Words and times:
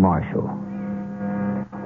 Marshall. 0.00 0.48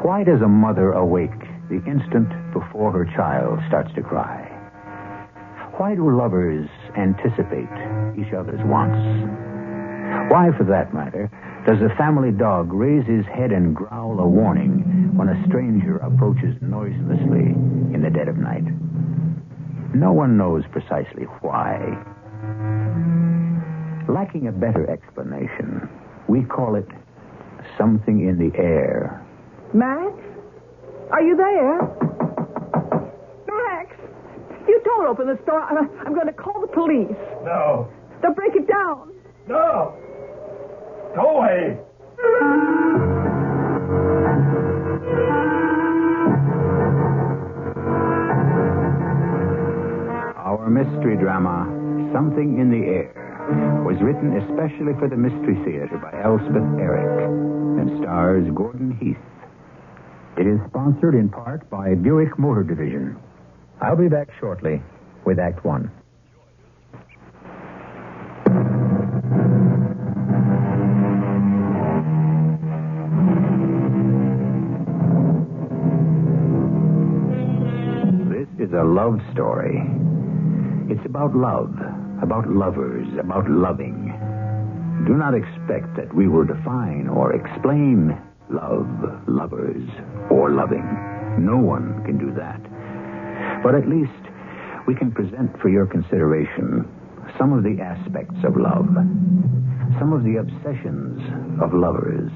Why 0.07 0.23
does 0.23 0.41
a 0.41 0.49
mother 0.49 0.93
awake 0.93 1.35
the 1.69 1.83
instant 1.85 2.31
before 2.53 2.93
her 2.93 3.05
child 3.17 3.59
starts 3.67 3.93
to 3.97 4.03
cry? 4.03 4.51
Why 5.79 5.97
do 5.97 6.17
lovers 6.17 6.69
anticipate 6.97 7.75
each 8.15 8.33
other's 8.33 8.63
wants? 8.65 9.03
Why, 10.31 10.51
for 10.57 10.63
that 10.71 10.95
matter, 10.95 11.29
does 11.67 11.83
a 11.83 11.95
family 11.97 12.31
dog 12.31 12.73
raise 12.73 13.05
his 13.07 13.27
head 13.27 13.51
and 13.51 13.75
growl 13.75 14.21
a 14.21 14.29
warning 14.29 15.11
when 15.17 15.29
a 15.29 15.45
stranger 15.49 15.97
approaches 15.99 16.55
noiselessly 16.63 17.51
in 17.91 18.01
the 18.01 18.11
dead 18.11 18.29
of 18.29 18.37
night? 18.37 18.65
No 19.93 20.13
one 20.13 20.37
knows 20.37 20.63
precisely 20.71 21.25
why. 21.41 21.79
Lacking 24.09 24.47
a 24.47 24.53
better 24.53 24.89
explanation, 24.89 25.89
we 26.29 26.45
call 26.45 26.77
it 26.77 26.87
something 27.79 28.21
in 28.27 28.39
the 28.39 28.57
air. 28.59 29.25
Max? 29.73 30.13
Are 31.11 31.23
you 31.23 31.37
there? 31.37 31.79
Max! 33.47 33.97
You 34.67 34.81
don't 34.85 35.07
open 35.07 35.27
the 35.27 35.39
store. 35.43 35.61
I'm, 35.61 35.89
I'm 36.07 36.15
going 36.15 36.27
to 36.27 36.33
call 36.33 36.61
the 36.61 36.69
police. 36.69 37.17
No. 37.45 37.89
They'll 38.23 38.35
break 38.35 38.55
it 38.55 38.67
down. 38.67 39.13
No. 39.47 39.95
Go 41.15 41.39
away. 41.39 41.79
Our 50.37 50.69
mystery 50.71 51.17
drama, 51.17 51.67
Something 52.13 52.59
in 52.61 52.71
the 52.71 52.87
Air, 52.87 53.34
was 53.85 54.01
written 54.01 54.37
especially 54.41 54.95
for 54.99 55.09
the 55.09 55.17
Mystery 55.17 55.57
Theater 55.65 55.99
by 55.99 56.13
Elspeth 56.23 56.65
Eric 56.81 57.29
and 57.79 58.01
stars 58.01 58.47
Gordon 58.55 58.97
Heath. 58.97 59.19
It 60.39 60.47
is 60.47 60.59
sponsored 60.69 61.15
in 61.15 61.29
part 61.29 61.69
by 61.69 61.95
Buick 61.95 62.39
Motor 62.39 62.63
Division. 62.63 63.17
I'll 63.81 63.97
be 63.97 64.09
back 64.09 64.29
shortly 64.41 64.83
with 65.25 65.39
Act 65.39 65.65
One. 65.65 65.91
This 78.31 78.69
is 78.69 78.73
a 78.73 78.85
love 78.85 79.21
story. 79.33 79.79
It's 80.89 81.05
about 81.07 81.37
love, 81.37 81.75
about 82.25 82.49
lovers, 82.49 83.07
about 83.21 83.49
loving. 83.51 84.09
Do 85.07 85.13
not 85.13 85.35
expect 85.35 85.95
that 85.97 86.09
we 86.17 86.27
will 86.27 86.47
define 86.47 87.07
or 87.07 87.37
explain 87.37 88.19
love, 88.49 88.89
lovers, 89.29 89.87
or 90.31 90.51
loving. 90.51 90.89
No 91.39 91.59
one 91.59 92.03
can 92.07 92.17
do 92.17 92.33
that. 92.33 92.63
But 93.63 93.75
at 93.75 93.87
least 93.87 94.11
we 94.89 94.95
can 94.95 95.13
present 95.13 95.53
for 95.61 95.69
your 95.69 95.87
consideration 95.87 96.89
some 97.39 97.53
of 97.53 97.63
the 97.63 97.77
aspects 97.83 98.41
of 98.43 98.57
love, 98.57 98.89
some 100.01 100.13
of 100.13 100.25
the 100.25 100.37
obsessions 100.41 101.21
of 101.61 101.75
lovers, 101.75 102.33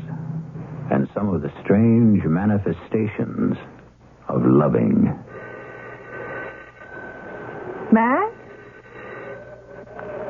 and 0.92 1.08
some 1.14 1.32
of 1.32 1.40
the 1.40 1.52
strange 1.64 2.22
manifestations 2.24 3.56
of 4.28 4.42
loving. 4.44 5.16
Max? 7.90 8.37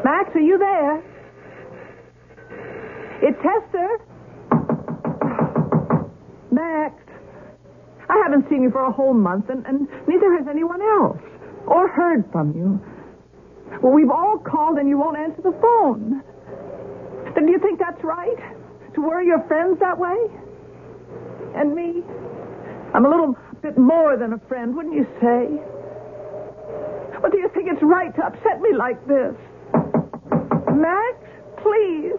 Max, 0.08 0.30
are 0.34 0.41
you 0.41 0.56
there? 0.56 1.04
It's 3.20 3.36
Hester. 3.44 3.98
Max, 6.50 6.94
I 8.08 8.16
haven't 8.24 8.48
seen 8.48 8.62
you 8.62 8.70
for 8.70 8.86
a 8.86 8.91
whole 8.91 9.12
month, 9.12 9.50
and, 9.50 9.66
and 9.66 9.86
neither 10.08 10.32
has 10.38 10.48
anyone 10.48 10.80
else, 10.80 11.20
or 11.66 11.88
heard 11.88 12.24
from 12.32 12.56
you. 12.56 12.80
Well, 13.82 13.92
we've 13.92 14.08
all 14.08 14.38
called, 14.38 14.78
and 14.78 14.88
you 14.88 14.96
won't 14.96 15.19
answer 15.19 15.42
the 15.42 15.52
phone. 15.60 16.22
Then 17.34 17.44
do 17.44 17.52
you 17.52 17.58
think 17.58 17.78
that's 17.78 18.02
right? 18.02 18.40
To 18.94 19.02
worry 19.02 19.26
your 19.26 19.46
friends 19.46 19.78
that 19.80 19.98
way? 19.98 20.16
And 21.54 21.75
me? 21.75 22.02
I'm 22.94 23.04
a 23.04 23.10
little 23.10 23.36
bit 23.60 23.76
more 23.76 24.16
than 24.16 24.32
a 24.32 24.38
friend, 24.48 24.75
wouldn't 24.75 24.94
you 24.94 25.04
say? 25.20 25.52
But 27.20 27.30
do 27.30 27.36
you 27.36 27.50
think 27.52 27.69
it's 27.69 27.82
right 27.82 28.14
to 28.16 28.25
upset 28.25 28.62
me 28.62 28.72
like 28.72 29.06
this? 29.06 29.36
Max, 30.78 31.16
please. 31.58 32.14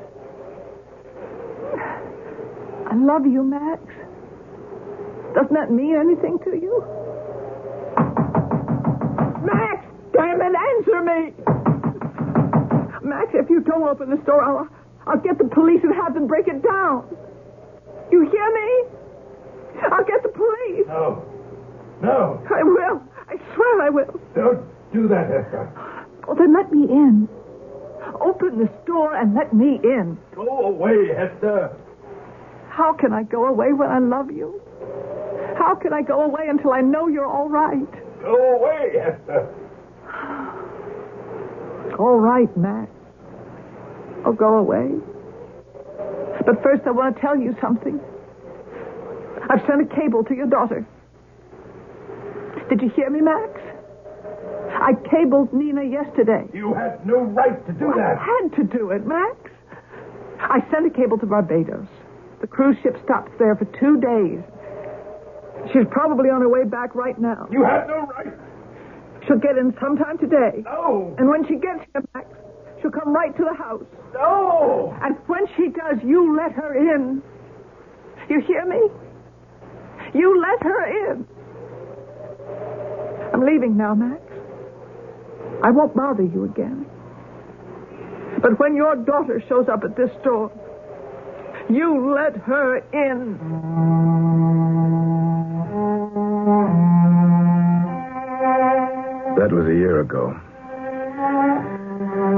I 2.91 2.95
love 2.95 3.25
you, 3.25 3.43
Max. 3.43 3.81
Doesn't 5.33 5.53
that 5.53 5.71
mean 5.71 5.95
anything 5.95 6.39
to 6.43 6.51
you? 6.59 6.83
Max, 9.45 9.85
damn 10.11 10.41
it, 10.41 10.51
answer 10.51 11.01
me. 11.07 11.33
Max, 13.07 13.31
if 13.33 13.49
you 13.49 13.61
don't 13.61 13.83
open 13.83 14.09
the 14.09 14.17
door, 14.17 14.43
I'll, 14.43 14.67
I'll 15.07 15.21
get 15.21 15.37
the 15.37 15.47
police 15.47 15.79
and 15.83 15.93
have 15.95 16.13
them 16.13 16.27
break 16.27 16.47
it 16.47 16.61
down. 16.61 17.07
You 18.11 18.27
hear 18.29 18.49
me? 18.53 18.69
I'll 19.89 20.03
get 20.03 20.21
the 20.21 20.29
police. 20.35 20.87
No. 20.87 21.23
No. 22.01 22.43
I 22.49 22.63
will. 22.63 23.01
I 23.29 23.35
swear 23.55 23.81
I 23.83 23.89
will. 23.89 24.19
Don't 24.35 24.65
do 24.91 25.07
that, 25.07 25.29
Hester. 25.29 25.71
Well, 26.27 26.35
then 26.35 26.53
let 26.53 26.71
me 26.73 26.83
in. 26.89 27.29
Open 28.29 28.59
the 28.59 28.69
door 28.85 29.15
and 29.15 29.33
let 29.33 29.53
me 29.53 29.79
in. 29.83 30.17
Go 30.35 30.67
away, 30.67 31.07
Hester. 31.07 31.75
How 32.69 32.93
can 32.93 33.11
I 33.11 33.23
go 33.23 33.47
away 33.47 33.73
when 33.73 33.89
I 33.89 33.97
love 33.97 34.29
you? 34.29 34.61
How 35.57 35.73
can 35.75 35.93
I 35.93 36.03
go 36.03 36.21
away 36.21 36.43
until 36.47 36.71
I 36.71 36.81
know 36.81 37.07
you're 37.07 37.25
all 37.25 37.49
right? 37.49 37.91
Go 38.21 38.55
away, 38.55 38.93
Hester. 39.03 39.53
All 41.97 42.19
right, 42.19 42.55
Max. 42.55 42.91
I'll 44.23 44.33
go 44.33 44.59
away. 44.59 44.91
But 46.45 46.61
first, 46.61 46.83
I 46.85 46.91
want 46.91 47.15
to 47.15 47.21
tell 47.21 47.35
you 47.35 47.55
something. 47.59 47.99
I've 49.49 49.65
sent 49.65 49.81
a 49.81 49.95
cable 49.95 50.23
to 50.25 50.35
your 50.35 50.47
daughter. 50.47 50.85
Did 52.69 52.81
you 52.81 52.89
hear 52.95 53.09
me, 53.09 53.21
Max? 53.21 53.58
I 54.79 54.93
cabled 55.09 55.53
Nina 55.53 55.83
yesterday. 55.83 56.47
You 56.53 56.73
had 56.73 57.05
no 57.05 57.21
right 57.21 57.65
to 57.67 57.73
do 57.73 57.91
that. 57.95 58.17
I 58.17 58.39
had 58.43 58.55
to 58.57 58.63
do 58.77 58.91
it, 58.91 59.05
Max. 59.05 59.35
I 60.39 60.59
sent 60.71 60.87
a 60.87 60.89
cable 60.89 61.17
to 61.19 61.25
Barbados. 61.25 61.87
The 62.41 62.47
cruise 62.47 62.77
ship 62.81 62.95
stops 63.03 63.31
there 63.37 63.55
for 63.55 63.65
two 63.77 63.99
days. 63.99 64.39
She's 65.73 65.85
probably 65.91 66.29
on 66.29 66.41
her 66.41 66.49
way 66.49 66.63
back 66.63 66.95
right 66.95 67.19
now. 67.19 67.47
You 67.51 67.63
had 67.63 67.87
no 67.87 68.07
right. 68.07 68.33
She'll 69.27 69.37
get 69.39 69.57
in 69.57 69.75
sometime 69.81 70.17
today. 70.17 70.63
No. 70.63 71.13
And 71.17 71.27
when 71.27 71.45
she 71.47 71.55
gets 71.55 71.83
here, 71.91 72.01
Max, 72.13 72.27
she'll 72.81 72.91
come 72.91 73.13
right 73.13 73.35
to 73.35 73.43
the 73.43 73.53
house. 73.53 73.83
No. 74.13 74.95
And 75.01 75.17
when 75.27 75.45
she 75.57 75.67
does, 75.67 75.99
you 76.03 76.35
let 76.37 76.53
her 76.53 76.73
in. 76.95 77.21
You 78.29 78.41
hear 78.47 78.65
me? 78.65 78.79
You 80.13 80.39
let 80.41 80.63
her 80.63 81.11
in. 81.11 81.27
I'm 83.33 83.45
leaving 83.45 83.75
now, 83.75 83.93
Max. 83.93 84.21
I 85.61 85.71
won't 85.71 85.95
bother 85.95 86.23
you 86.23 86.45
again. 86.45 86.85
But 88.41 88.59
when 88.59 88.75
your 88.75 88.95
daughter 88.95 89.43
shows 89.49 89.67
up 89.67 89.83
at 89.83 89.97
this 89.97 90.09
store, 90.21 90.51
you 91.69 92.13
let 92.15 92.35
her 92.37 92.77
in. 92.93 93.37
That 99.37 99.51
was 99.51 99.65
a 99.67 99.75
year 99.75 100.01
ago. 100.01 100.33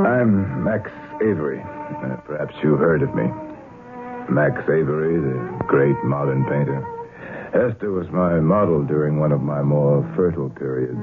I'm 0.08 0.64
Max 0.64 0.90
Avery. 1.22 1.62
Uh, 1.62 2.18
perhaps 2.26 2.54
you 2.64 2.76
heard 2.76 3.04
of 3.04 3.14
me. 3.14 3.24
Max 4.30 4.62
Avery, 4.64 5.20
the 5.20 5.64
great 5.68 5.98
modern 6.04 6.44
painter. 6.46 6.82
Hester 7.54 7.92
was 7.92 8.08
my 8.12 8.40
model 8.40 8.84
during 8.84 9.20
one 9.20 9.32
of 9.32 9.42
my 9.42 9.62
more 9.62 10.10
fertile 10.16 10.50
periods. 10.50 11.00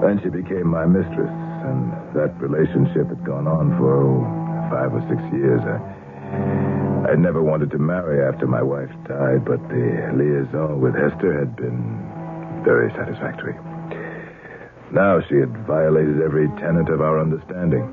Then 0.00 0.20
she 0.22 0.30
became 0.30 0.68
my 0.68 0.86
mistress, 0.86 1.30
and 1.66 1.90
that 2.14 2.34
relationship 2.38 3.08
had 3.08 3.24
gone 3.24 3.46
on 3.46 3.76
for 3.78 3.98
oh, 3.98 4.22
five 4.70 4.94
or 4.94 5.02
six 5.10 5.18
years. 5.34 5.60
I, 5.64 7.12
I 7.12 7.14
never 7.16 7.42
wanted 7.42 7.70
to 7.72 7.78
marry 7.78 8.22
after 8.22 8.46
my 8.46 8.62
wife 8.62 8.90
died, 9.08 9.44
but 9.44 9.58
the 9.68 10.12
liaison 10.14 10.80
with 10.80 10.94
Hester 10.94 11.38
had 11.38 11.56
been 11.56 12.62
very 12.64 12.90
satisfactory. 12.92 13.56
Now 14.92 15.20
she 15.28 15.36
had 15.36 15.66
violated 15.66 16.22
every 16.22 16.48
tenet 16.60 16.88
of 16.88 17.00
our 17.00 17.20
understanding. 17.20 17.84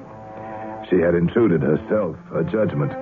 She 0.90 0.98
had 0.98 1.16
intruded 1.16 1.62
herself, 1.62 2.16
her 2.31 2.44
judgment, 2.44 2.94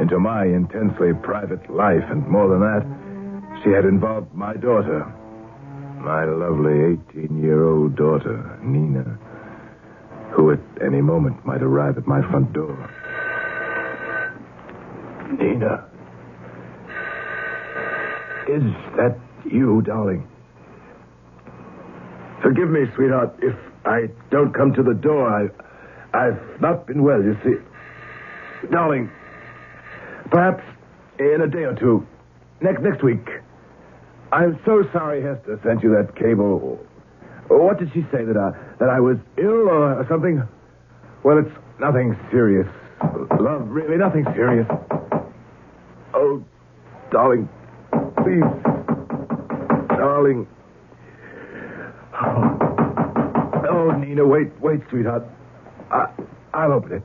into 0.00 0.18
my 0.18 0.44
intensely 0.44 1.12
private 1.22 1.68
life, 1.70 2.04
and 2.10 2.26
more 2.26 2.48
than 2.48 2.60
that, 2.60 2.84
she 3.64 3.70
had 3.70 3.84
involved 3.84 4.32
my 4.34 4.54
daughter, 4.54 5.04
my 6.00 6.24
lovely 6.24 6.98
18 7.14 7.42
year 7.42 7.64
old 7.64 7.96
daughter, 7.96 8.58
Nina, 8.62 9.18
who 10.34 10.52
at 10.52 10.60
any 10.84 11.00
moment 11.00 11.44
might 11.44 11.62
arrive 11.62 11.96
at 11.98 12.06
my 12.06 12.20
front 12.30 12.52
door. 12.52 12.76
Nina. 15.38 15.84
Is 18.48 18.62
that 18.96 19.18
you, 19.50 19.82
darling? 19.82 20.28
Forgive 22.42 22.70
me, 22.70 22.84
sweetheart, 22.94 23.34
if 23.42 23.56
I 23.84 24.08
don't 24.30 24.52
come 24.54 24.72
to 24.74 24.82
the 24.82 24.94
door. 24.94 25.26
I, 25.28 25.48
I've 26.16 26.60
not 26.60 26.86
been 26.86 27.02
well, 27.02 27.22
you 27.22 27.36
see. 27.44 28.68
Darling, 28.70 29.10
perhaps 30.30 30.62
in 31.18 31.40
a 31.42 31.48
day 31.48 31.64
or 31.64 31.74
two, 31.74 32.06
next 32.60 32.82
next 32.82 33.02
week. 33.02 33.26
I'm 34.32 34.58
so 34.64 34.82
sorry 34.92 35.22
Hester 35.22 35.60
sent 35.64 35.82
you 35.82 35.90
that 35.90 36.16
cable. 36.16 36.78
What 37.48 37.78
did 37.78 37.90
she 37.94 38.02
say 38.10 38.24
that 38.24 38.36
I 38.36 38.50
that 38.80 38.88
I 38.88 38.98
was 39.00 39.16
ill 39.38 39.68
or 39.68 40.04
something? 40.08 40.42
Well, 41.22 41.38
it's 41.38 41.54
nothing 41.80 42.16
serious. 42.30 42.66
Love, 43.40 43.68
really, 43.68 43.96
nothing 43.96 44.24
serious. 44.34 44.66
Oh, 46.14 46.44
darling, 47.12 47.48
please, 48.22 48.42
darling. 49.88 50.48
Oh, 52.14 52.58
oh 53.70 53.90
Nina, 53.92 54.26
wait, 54.26 54.48
wait, 54.60 54.80
sweetheart. 54.90 55.24
I, 55.90 56.06
I'll 56.54 56.72
open 56.72 56.92
it. 56.92 57.02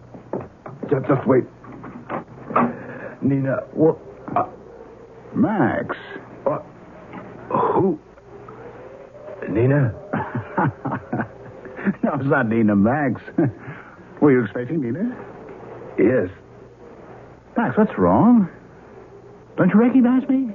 Just, 0.90 1.08
just 1.08 1.28
wait. 1.28 1.44
Nina, 3.22 3.58
what? 3.74 3.98
Uh, 4.36 4.48
Max. 5.36 5.96
what? 6.44 6.66
Who? 7.82 8.00
Nina? 9.50 9.92
no, 12.04 12.14
it's 12.14 12.30
not 12.30 12.48
Nina 12.48 12.76
Max. 12.76 13.20
Were 14.22 14.32
you 14.32 14.44
expecting 14.44 14.82
Nina? 14.82 15.18
Yes. 15.98 16.30
Max, 17.58 17.76
what's 17.76 17.98
wrong? 17.98 18.48
Don't 19.58 19.70
you 19.70 19.80
recognize 19.80 20.30
me? 20.30 20.52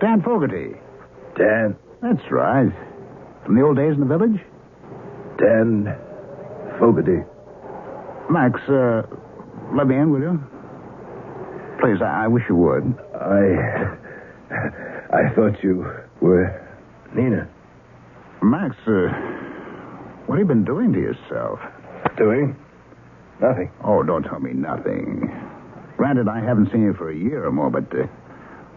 Dan 0.00 0.20
Fogarty. 0.22 0.74
Dan. 1.38 1.76
That's 2.02 2.28
right. 2.32 2.72
From 3.44 3.54
the 3.54 3.62
old 3.62 3.76
days 3.76 3.94
in 3.94 4.00
the 4.00 4.06
village? 4.06 4.40
Dan 5.38 5.96
Fogarty. 6.80 7.22
Max, 8.28 8.58
uh, 8.68 9.02
let 9.76 9.86
me 9.86 9.94
in, 9.94 10.10
will 10.10 10.20
you? 10.20 10.42
Please, 11.80 12.02
I, 12.02 12.24
I 12.24 12.26
wish 12.26 12.42
you 12.48 12.56
would. 12.56 12.98
I. 13.14 13.96
I 15.12 15.34
thought 15.34 15.62
you 15.62 15.86
were 16.22 16.58
Nina. 17.14 17.48
Max, 18.42 18.76
uh, 18.86 19.08
what 20.26 20.38
have 20.38 20.48
you 20.48 20.54
been 20.54 20.64
doing 20.64 20.92
to 20.92 20.98
yourself? 20.98 21.58
Doing? 22.16 22.56
Nothing. 23.40 23.70
Oh, 23.84 24.02
don't 24.02 24.22
tell 24.22 24.40
me 24.40 24.52
nothing. 24.52 25.30
Granted, 25.96 26.28
I 26.28 26.40
haven't 26.40 26.70
seen 26.72 26.82
you 26.82 26.94
for 26.94 27.10
a 27.10 27.16
year 27.16 27.44
or 27.44 27.52
more, 27.52 27.70
but, 27.70 27.84
uh, 27.94 28.06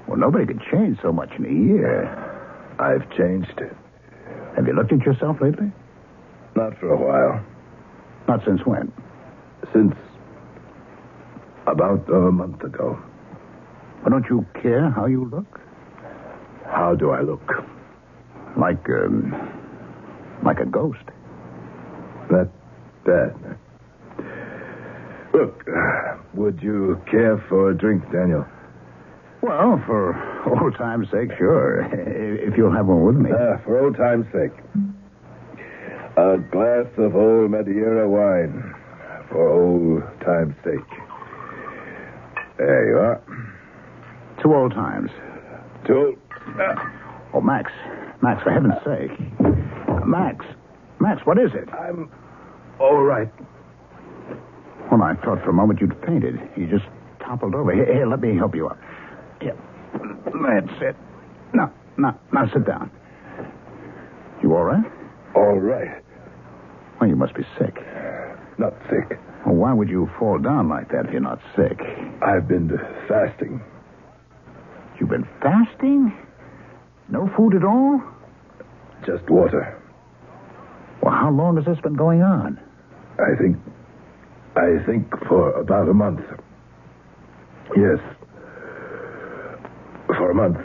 well, 0.08 0.18
nobody 0.18 0.46
could 0.46 0.62
change 0.72 0.98
so 1.02 1.12
much 1.12 1.30
in 1.38 1.46
a 1.46 1.50
year. 1.50 2.06
I've 2.80 3.10
changed. 3.18 3.60
Have 4.56 4.68
you 4.68 4.74
looked 4.74 4.92
at 4.92 5.02
yourself 5.02 5.38
lately? 5.42 5.72
Not 6.56 6.78
for 6.80 6.92
a 6.92 6.98
while. 6.98 7.44
Not 8.28 8.44
since 8.46 8.62
when? 8.66 8.92
Since 9.74 9.96
about 11.68 12.08
a 12.10 12.32
month 12.32 12.64
ago. 12.64 12.98
Well, 14.02 14.10
don't 14.10 14.26
you 14.30 14.46
care 14.62 14.90
how 14.90 15.06
you 15.06 15.26
look? 15.26 15.60
How 16.76 16.94
do 16.94 17.12
I 17.12 17.22
look? 17.22 17.50
Like, 18.58 18.86
um, 18.90 19.34
like 20.44 20.60
a 20.60 20.66
ghost. 20.66 21.06
That 22.30 22.50
bad. 23.06 23.34
Look, 25.34 25.64
uh, 25.68 26.18
would 26.34 26.62
you 26.62 27.02
care 27.10 27.44
for 27.48 27.72
a 27.72 27.78
drink, 27.78 28.04
Daniel? 28.12 28.46
Well, 29.42 29.82
for 29.86 30.16
old 30.50 30.76
time's 30.78 31.08
sake, 31.12 31.30
sure. 31.38 31.86
If 31.94 32.58
you'll 32.58 32.74
have 32.74 32.88
one 32.88 33.06
with 33.06 33.16
me. 33.16 33.32
Ah, 33.34 33.58
for 33.64 33.80
old 33.80 33.96
time's 33.96 34.26
sake. 34.34 34.58
A 36.18 36.38
glass 36.52 36.88
of 36.98 37.16
old 37.16 37.52
Madeira 37.52 38.10
wine. 38.10 38.74
For 39.30 39.48
old 39.48 40.04
time's 40.26 40.56
sake. 40.64 40.92
There 42.58 42.90
you 42.90 42.98
are. 42.98 43.22
Two 44.42 44.54
old 44.54 44.74
times. 44.74 45.12
Two. 45.88 46.18
Uh, 46.48 46.76
oh, 47.34 47.42
Max. 47.42 47.72
Max, 48.22 48.42
for 48.44 48.52
heaven's 48.52 48.76
sake. 48.86 49.12
Max. 50.06 50.46
Max, 51.00 51.22
what 51.26 51.38
is 51.38 51.52
it? 51.54 51.70
I'm 51.74 52.10
all 52.80 53.02
right. 53.04 53.30
Well, 54.92 55.02
I 55.04 55.16
thought 55.16 55.44
for 55.44 55.50
a 55.50 55.54
moment 55.54 55.82
you'd 55.82 55.96
fainted. 56.06 56.40
You 56.56 56.68
just 56.68 56.86
toppled 57.20 57.56
over. 57.56 57.74
Here, 57.74 57.86
here, 57.92 58.08
let 58.08 58.22
me 58.22 58.36
help 58.38 58.56
you 58.56 58.68
up. 58.68 58.78
Here. 59.42 59.58
That's 59.94 60.82
it. 60.82 60.96
Now, 61.54 61.74
now, 61.98 62.20
now 62.32 62.46
sit 62.54 62.66
down. 62.66 62.92
You 64.42 64.56
all 64.56 64.64
right? 64.64 64.84
All 65.36 65.58
right. 65.60 66.02
Well, 67.00 67.10
you 67.10 67.16
must 67.16 67.34
be 67.34 67.44
sick. 67.58 67.76
Not 68.58 68.74
sick. 68.90 69.20
Well, 69.46 69.56
why 69.56 69.74
would 69.74 69.90
you 69.90 70.10
fall 70.18 70.38
down 70.40 70.70
like 70.70 70.90
that 70.92 71.06
if 71.08 71.12
you're 71.12 71.22
not 71.22 71.40
sick? 71.56 71.80
I've 72.22 72.48
been 72.48 72.70
fasting. 73.08 73.62
You've 75.00 75.10
been 75.10 75.28
fasting? 75.42 76.14
No 77.10 77.30
food 77.38 77.56
at 77.56 77.64
all? 77.64 78.02
Just 79.06 79.30
water. 79.30 79.80
Well, 81.02 81.14
how 81.14 81.30
long 81.30 81.58
has 81.58 81.66
this 81.66 81.80
been 81.82 81.94
going 81.94 82.22
on? 82.22 82.60
I 83.20 83.36
think. 83.40 83.58
I 84.56 84.84
think 84.86 85.08
for 85.28 85.52
about 85.60 85.88
a 85.88 85.94
month. 85.94 86.22
Yes. 87.76 88.00
For 90.08 90.32
a 90.32 90.34
month. 90.34 90.58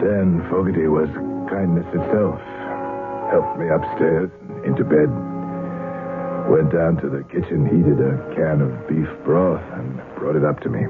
Dan 0.00 0.46
Fogarty 0.50 0.88
was 0.88 1.08
kindness 1.50 1.86
itself. 1.88 2.40
Helped 3.30 3.58
me 3.58 3.68
upstairs, 3.68 4.30
into 4.64 4.84
bed. 4.84 5.10
Went 6.48 6.72
down 6.72 6.96
to 7.02 7.08
the 7.10 7.22
kitchen, 7.24 7.66
heated 7.66 8.00
a 8.00 8.16
can 8.34 8.60
of 8.62 8.88
beef 8.88 9.08
broth, 9.24 9.62
and 9.74 10.00
brought 10.16 10.36
it 10.36 10.44
up 10.44 10.60
to 10.60 10.68
me. 10.70 10.86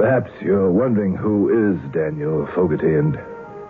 Perhaps 0.00 0.30
you're 0.40 0.72
wondering 0.72 1.14
who 1.14 1.52
is 1.52 1.92
Daniel 1.92 2.48
Fogarty 2.54 2.88
and 2.88 3.16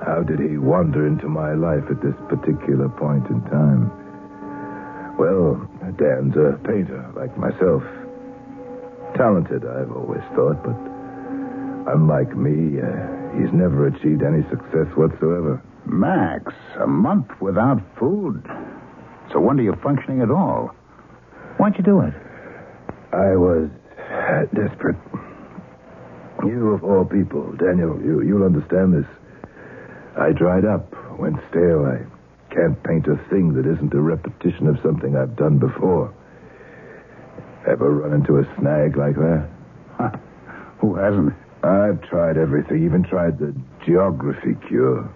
how 0.06 0.22
did 0.22 0.38
he 0.38 0.58
wander 0.58 1.04
into 1.04 1.26
my 1.26 1.54
life 1.54 1.82
at 1.90 2.00
this 2.06 2.14
particular 2.28 2.88
point 2.88 3.26
in 3.26 3.42
time? 3.50 3.90
Well, 5.18 5.58
Dan's 5.98 6.36
a 6.38 6.54
painter 6.62 7.02
like 7.18 7.36
myself. 7.36 7.82
Talented, 9.18 9.66
I've 9.66 9.90
always 9.90 10.22
thought, 10.38 10.62
but 10.62 10.78
unlike 11.90 12.36
me, 12.36 12.78
uh, 12.78 13.34
he's 13.34 13.50
never 13.52 13.88
achieved 13.88 14.22
any 14.22 14.46
success 14.54 14.86
whatsoever. 14.94 15.60
Max, 15.84 16.54
a 16.78 16.86
month 16.86 17.26
without 17.40 17.82
food. 17.98 18.40
It's 19.26 19.34
a 19.34 19.40
wonder 19.40 19.64
you're 19.64 19.82
functioning 19.82 20.22
at 20.22 20.30
all. 20.30 20.70
Why'd 21.58 21.74
you 21.76 21.82
do 21.82 22.02
it? 22.02 22.14
I 23.10 23.34
was 23.34 23.68
uh, 23.98 24.46
desperate. 24.54 25.09
You, 26.46 26.70
of 26.70 26.84
all 26.84 27.04
people, 27.04 27.52
Daniel, 27.52 28.00
you, 28.00 28.22
you'll 28.22 28.44
understand 28.44 28.94
this. 28.94 29.06
I 30.18 30.32
dried 30.32 30.64
up, 30.64 30.92
went 31.18 31.36
stale. 31.50 31.84
I 31.84 32.04
can't 32.54 32.82
paint 32.82 33.06
a 33.06 33.16
thing 33.28 33.54
that 33.54 33.66
isn't 33.66 33.94
a 33.94 34.00
repetition 34.00 34.66
of 34.66 34.78
something 34.82 35.16
I've 35.16 35.36
done 35.36 35.58
before. 35.58 36.12
Ever 37.68 37.90
run 37.90 38.14
into 38.14 38.38
a 38.38 38.44
snag 38.58 38.96
like 38.96 39.16
that? 39.16 39.48
Huh. 39.98 40.10
Who 40.80 40.96
hasn't? 40.96 41.34
I've 41.62 42.00
tried 42.08 42.38
everything, 42.38 42.84
even 42.84 43.04
tried 43.04 43.38
the 43.38 43.54
geography 43.84 44.56
cure. 44.66 45.12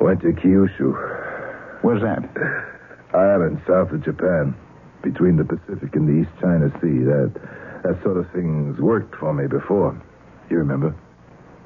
Went 0.00 0.22
to 0.22 0.28
Kyushu, 0.28 1.18
Where's 1.82 2.02
that? 2.02 2.24
island 3.14 3.60
south 3.66 3.90
of 3.92 4.04
Japan, 4.04 4.54
between 5.02 5.36
the 5.36 5.44
Pacific 5.44 5.94
and 5.94 6.08
the 6.08 6.22
East 6.22 6.30
China 6.40 6.70
Sea. 6.80 7.04
That 7.04 7.32
that 7.82 8.02
sort 8.02 8.16
of 8.16 8.30
thing's 8.32 8.78
worked 8.78 9.14
for 9.16 9.32
me 9.32 9.46
before. 9.46 10.00
You 10.50 10.58
remember? 10.58 10.94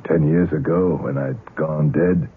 Ten 0.07 0.27
years 0.29 0.53
ago, 0.53 0.99
when 1.01 1.17
I'd 1.17 1.39
gone 1.55 1.93
dead, 1.93 2.29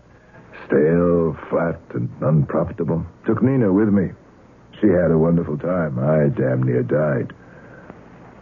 stale, 0.68 1.36
flat, 1.50 1.80
and 1.94 2.10
unprofitable. 2.22 3.06
Took 3.26 3.42
Nina 3.42 3.74
with 3.74 3.90
me. 3.90 4.12
She 4.80 4.88
had 4.88 5.12
a 5.12 5.18
wonderful 5.18 5.58
time. 5.58 5.98
I 6.00 6.30
damn 6.30 6.64
near 6.64 6.84
died. 6.84 7.34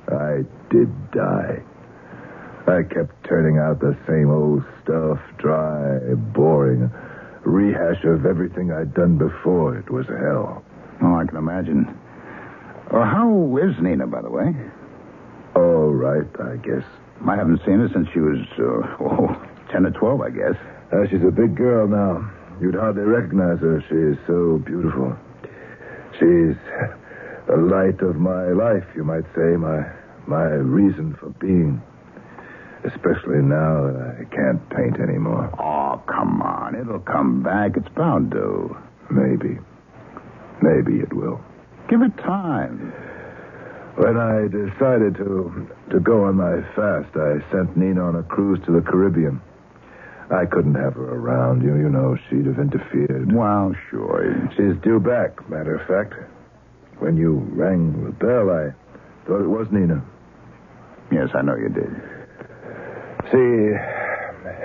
I 0.09 0.43
did 0.69 0.89
die. 1.11 1.63
I 2.67 2.83
kept 2.83 3.23
turning 3.27 3.57
out 3.57 3.79
the 3.79 3.95
same 4.07 4.29
old 4.29 4.63
stuff, 4.83 5.19
dry, 5.37 5.99
boring, 6.33 6.91
rehash 7.43 8.03
of 8.05 8.25
everything 8.25 8.71
I'd 8.71 8.93
done 8.93 9.17
before. 9.17 9.77
It 9.77 9.89
was 9.89 10.07
hell. 10.07 10.63
Oh, 11.01 11.15
I 11.15 11.25
can 11.25 11.37
imagine. 11.37 11.85
Uh, 12.91 13.03
how 13.03 13.57
is 13.57 13.75
Nina, 13.81 14.07
by 14.07 14.21
the 14.21 14.29
way? 14.29 14.55
All 15.55 15.91
right, 15.93 16.27
I 16.41 16.57
guess. 16.57 16.83
I 17.27 17.35
haven't 17.35 17.59
seen 17.65 17.79
her 17.79 17.89
since 17.93 18.07
she 18.13 18.19
was, 18.19 18.39
uh, 18.59 19.03
oh, 19.03 19.47
10 19.71 19.85
or 19.85 19.91
12, 19.91 20.21
I 20.21 20.29
guess. 20.29 20.55
Uh, 20.91 21.07
she's 21.09 21.23
a 21.25 21.31
big 21.31 21.55
girl 21.55 21.87
now. 21.87 22.29
You'd 22.61 22.75
hardly 22.75 23.03
recognize 23.03 23.59
her. 23.59 23.83
She 23.89 23.95
is 23.95 24.17
so 24.27 24.61
beautiful. 24.65 25.15
She's 26.13 26.57
the 27.47 27.57
light 27.57 28.01
of 28.01 28.15
my 28.17 28.49
life, 28.49 28.85
you 28.95 29.03
might 29.03 29.25
say, 29.35 29.55
my 29.57 29.83
my 30.25 30.45
reason 30.45 31.17
for 31.19 31.29
being. 31.31 31.81
Especially 32.85 33.41
now 33.41 33.87
that 33.87 34.17
I 34.19 34.35
can't 34.35 34.69
paint 34.69 34.99
anymore. 34.99 35.49
Oh, 35.59 36.01
come 36.07 36.41
on. 36.41 36.75
It'll 36.75 36.99
come 36.99 37.43
back. 37.43 37.71
It's 37.75 37.87
bound 37.95 38.31
to. 38.31 38.75
Maybe. 39.09 39.57
Maybe 40.61 40.99
it 40.99 41.13
will. 41.13 41.41
Give 41.89 42.01
it 42.01 42.15
time. 42.17 42.93
When 43.95 44.17
I 44.17 44.47
decided 44.47 45.15
to 45.17 45.67
to 45.91 45.99
go 45.99 46.23
on 46.25 46.35
my 46.35 46.61
fast, 46.75 47.15
I 47.15 47.39
sent 47.51 47.77
Nina 47.77 48.01
on 48.03 48.15
a 48.15 48.23
cruise 48.23 48.59
to 48.65 48.71
the 48.71 48.81
Caribbean. 48.81 49.39
I 50.31 50.45
couldn't 50.45 50.75
have 50.75 50.95
her 50.95 51.15
around. 51.15 51.61
You 51.61 51.75
you 51.75 51.89
know 51.89 52.17
she'd 52.29 52.47
have 52.47 52.57
interfered. 52.57 53.31
Well, 53.31 53.75
sure. 53.91 54.49
She's 54.57 54.81
due 54.81 54.99
back, 54.99 55.47
matter 55.47 55.75
of 55.75 55.87
fact. 55.87 56.15
When 56.99 57.17
you 57.17 57.33
rang 57.53 58.03
the 58.05 58.11
bell, 58.11 58.49
I 58.49 58.73
thought 59.27 59.43
it 59.43 59.47
was 59.47 59.67
Nina. 59.71 60.03
Yes, 61.11 61.29
I 61.35 61.41
know 61.41 61.55
you 61.55 61.69
did. 61.69 61.93
See, 63.31 63.77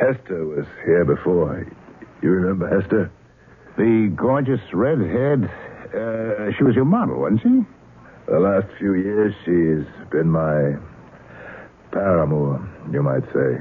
Hester 0.01 0.47
was 0.47 0.67
here 0.85 1.05
before. 1.05 1.67
You 2.23 2.31
remember 2.31 2.69
Hester? 2.81 3.11
The 3.77 4.13
gorgeous 4.17 4.61
redhead. 4.73 5.45
Uh, 5.95 6.53
she 6.57 6.65
was 6.65 6.75
your 6.75 6.85
model, 6.85 7.21
wasn't 7.21 7.43
she? 7.43 7.78
The 8.29 8.39
last 8.39 8.67
few 8.79 8.93
years, 8.95 9.35
she's 9.45 9.89
been 10.11 10.31
my 10.31 10.77
paramour, 11.93 12.61
you 12.93 13.03
might 13.03 13.25
say. 13.33 13.59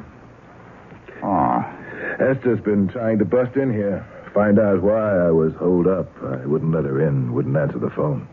Ah. 1.24 1.74
Hester's 2.20 2.60
been 2.60 2.90
trying 2.90 3.18
to 3.20 3.26
bust 3.26 3.56
in 3.56 3.72
here, 3.72 4.06
find 4.34 4.60
out 4.60 4.82
why 4.82 5.28
I 5.28 5.32
was 5.32 5.54
holed 5.56 5.88
up. 5.88 6.12
I 6.22 6.46
wouldn't 6.46 6.74
let 6.74 6.84
her 6.84 7.08
in, 7.08 7.34
wouldn't 7.34 7.56
answer 7.56 7.80
the 7.80 7.90
phone. 7.92 8.28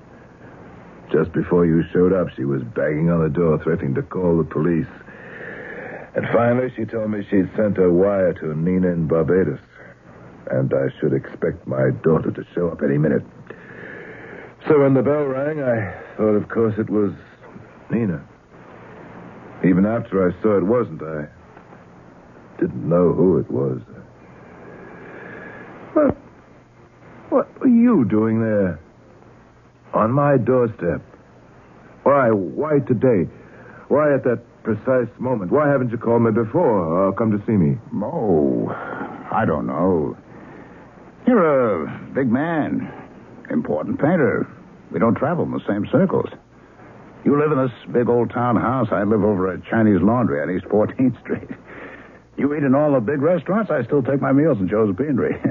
Just 1.13 1.33
before 1.33 1.67
you 1.67 1.85
showed 1.93 2.13
up, 2.13 2.29
she 2.35 2.45
was 2.45 2.63
banging 2.75 3.11
on 3.11 3.23
the 3.23 3.29
door, 3.29 3.63
threatening 3.63 3.95
to 3.95 4.03
call 4.03 4.37
the 4.37 4.45
police. 4.45 4.91
And 6.17 6.27
finally, 6.33 6.73
she 6.75 6.85
told 6.85 7.11
me 7.11 7.25
she'd 7.31 7.51
sent 7.57 7.79
a 7.79 7.91
wire 7.91 8.33
to 8.35 8.55
Nina 8.55 8.89
in 8.89 9.07
Barbados. 9.07 9.61
And 10.51 10.73
I 10.75 10.89
should 10.99 11.13
expect 11.13 11.67
my 11.67 11.91
daughter 12.03 12.33
to 12.33 12.45
show 12.55 12.69
up 12.69 12.83
any 12.83 12.99
minute. 12.99 13.25
So 14.67 14.81
when 14.81 14.95
the 14.95 15.03
bell 15.03 15.25
rang, 15.25 15.63
I 15.63 16.04
thought, 16.17 16.35
of 16.35 16.49
course, 16.49 16.75
it 16.79 16.91
was 16.91 17.13
Nina. 17.91 18.25
Even 19.65 19.87
after 19.87 20.29
I 20.29 20.43
saw 20.43 20.59
it 20.59 20.65
wasn't, 20.65 21.03
I 21.03 21.27
didn't 22.61 22.89
know 22.89 23.13
who 23.13 23.39
it 23.39 23.51
was. 23.51 23.81
What? 25.95 26.17
What 27.31 27.61
were 27.61 27.69
you 27.69 28.05
doing 28.05 28.41
there? 28.41 28.79
On 29.93 30.11
my 30.13 30.37
doorstep. 30.37 31.03
Why? 32.03 32.31
Why 32.31 32.81
today? 32.81 33.31
Why 33.89 34.15
at 34.15 34.25
that 34.25 34.43
precise 34.63 35.09
moment? 35.19 35.53
Why 35.53 35.69
haven't 35.69 35.91
you 35.91 35.99
called 35.99 36.23
me 36.23 36.31
before 36.31 37.07
or 37.07 37.13
come 37.13 37.31
to 37.31 37.45
see 37.47 37.53
me? 37.53 37.79
Oh, 38.03 38.69
I 39.31 39.45
don't 39.47 39.67
know. 39.67 40.17
You're 41.27 41.85
a 41.85 41.99
big 42.15 42.31
man, 42.31 42.93
important 43.51 43.99
painter. 43.99 44.47
We 44.91 44.99
don't 44.99 45.15
travel 45.15 45.45
in 45.45 45.51
the 45.51 45.65
same 45.67 45.87
circles. 45.91 46.29
You 47.25 47.39
live 47.41 47.53
in 47.53 47.59
this 47.59 47.73
big 47.93 48.09
old 48.09 48.31
town 48.31 48.57
house. 48.57 48.89
I 48.93 49.03
live 49.05 49.25
over 49.25 49.53
at 49.53 49.65
Chinese 49.65 50.01
Laundry 50.03 50.43
on 50.43 50.55
East 50.55 50.67
14th 50.67 51.21
Street. 51.21 51.49
You 52.37 52.53
eat 52.55 52.65
in 52.65 52.75
all 52.75 52.93
the 52.95 53.01
big 53.01 53.23
restaurants. 53.23 53.71
I 53.71 53.85
still 53.85 54.03
take 54.03 54.21
my 54.21 54.33
meals 54.33 54.59
in 54.59 54.69
Joe's 54.69 54.93
Beanery. 54.97 55.37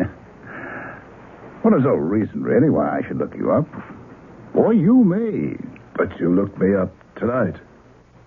well, 1.63 1.71
there's 1.71 1.85
no 1.85 1.95
reason, 1.95 2.43
really, 2.43 2.69
why 2.69 2.99
I 2.99 3.07
should 3.07 3.17
look 3.19 3.33
you 3.35 3.53
up. 3.53 3.65
Or 4.53 4.73
you 4.73 5.05
me. 5.05 5.55
But 5.95 6.19
you 6.19 6.35
looked 6.35 6.59
me 6.59 6.75
up 6.75 6.93
tonight. 7.15 7.55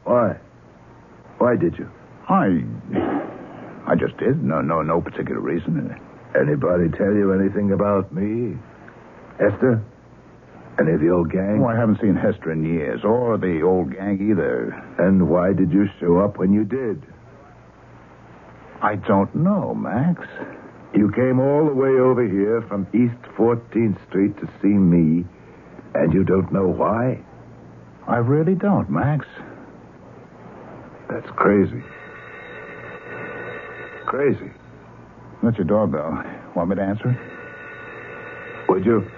Why? 0.04 0.38
Why 1.36 1.56
did 1.56 1.76
you? 1.78 1.90
I. 2.30 2.64
I 3.86 3.94
just 3.94 4.16
did. 4.16 4.42
No, 4.42 4.62
no, 4.62 4.80
no 4.80 5.02
particular 5.02 5.40
reason. 5.40 5.94
Anybody 6.34 6.88
tell 6.96 7.12
you 7.12 7.32
anything 7.32 7.72
about 7.72 8.10
me? 8.10 8.56
Hester? 9.38 9.84
Any 10.78 10.92
of 10.92 11.00
the 11.00 11.09
old 11.09 11.33
gang? 11.33 11.62
Oh, 11.62 11.68
I 11.68 11.76
haven't 11.76 12.00
seen 12.00 12.14
Hester 12.14 12.52
in 12.52 12.64
years, 12.64 13.00
or 13.02 13.38
the 13.38 13.62
old 13.62 13.92
gang 13.92 14.18
either. 14.30 14.73
And 14.99 15.28
why 15.28 15.54
did 15.54 15.73
you 15.73 15.88
show 15.99 16.18
up 16.18 16.37
when 16.37 16.52
you 16.52 16.64
did? 16.64 17.02
I 18.83 18.97
don't 18.97 19.35
know, 19.35 19.75
Max. 19.75 20.21
You 20.95 21.11
came 21.12 21.40
all 21.40 21.66
the 21.66 21.75
way 21.75 21.88
over 21.88 22.26
here 22.26 22.62
from 22.68 22.87
East 22.92 23.21
14th 23.37 23.97
Street 24.09 24.37
to 24.38 24.49
see 24.61 24.68
me, 24.68 25.25
and 25.95 26.12
you 26.12 26.25
don't 26.25 26.52
know 26.52 26.68
why? 26.68 27.21
I 28.06 28.18
really 28.18 28.54
don't, 28.54 28.90
Max. 28.90 29.26
That's 31.09 31.28
crazy. 31.37 31.83
Crazy. 34.06 34.50
That's 35.42 35.56
your 35.56 35.66
doorbell. 35.66 36.23
Want 36.54 36.68
me 36.71 36.76
to 36.76 36.83
answer 36.83 37.11
it? 37.11 38.68
Would 38.68 38.85
you? 38.85 39.11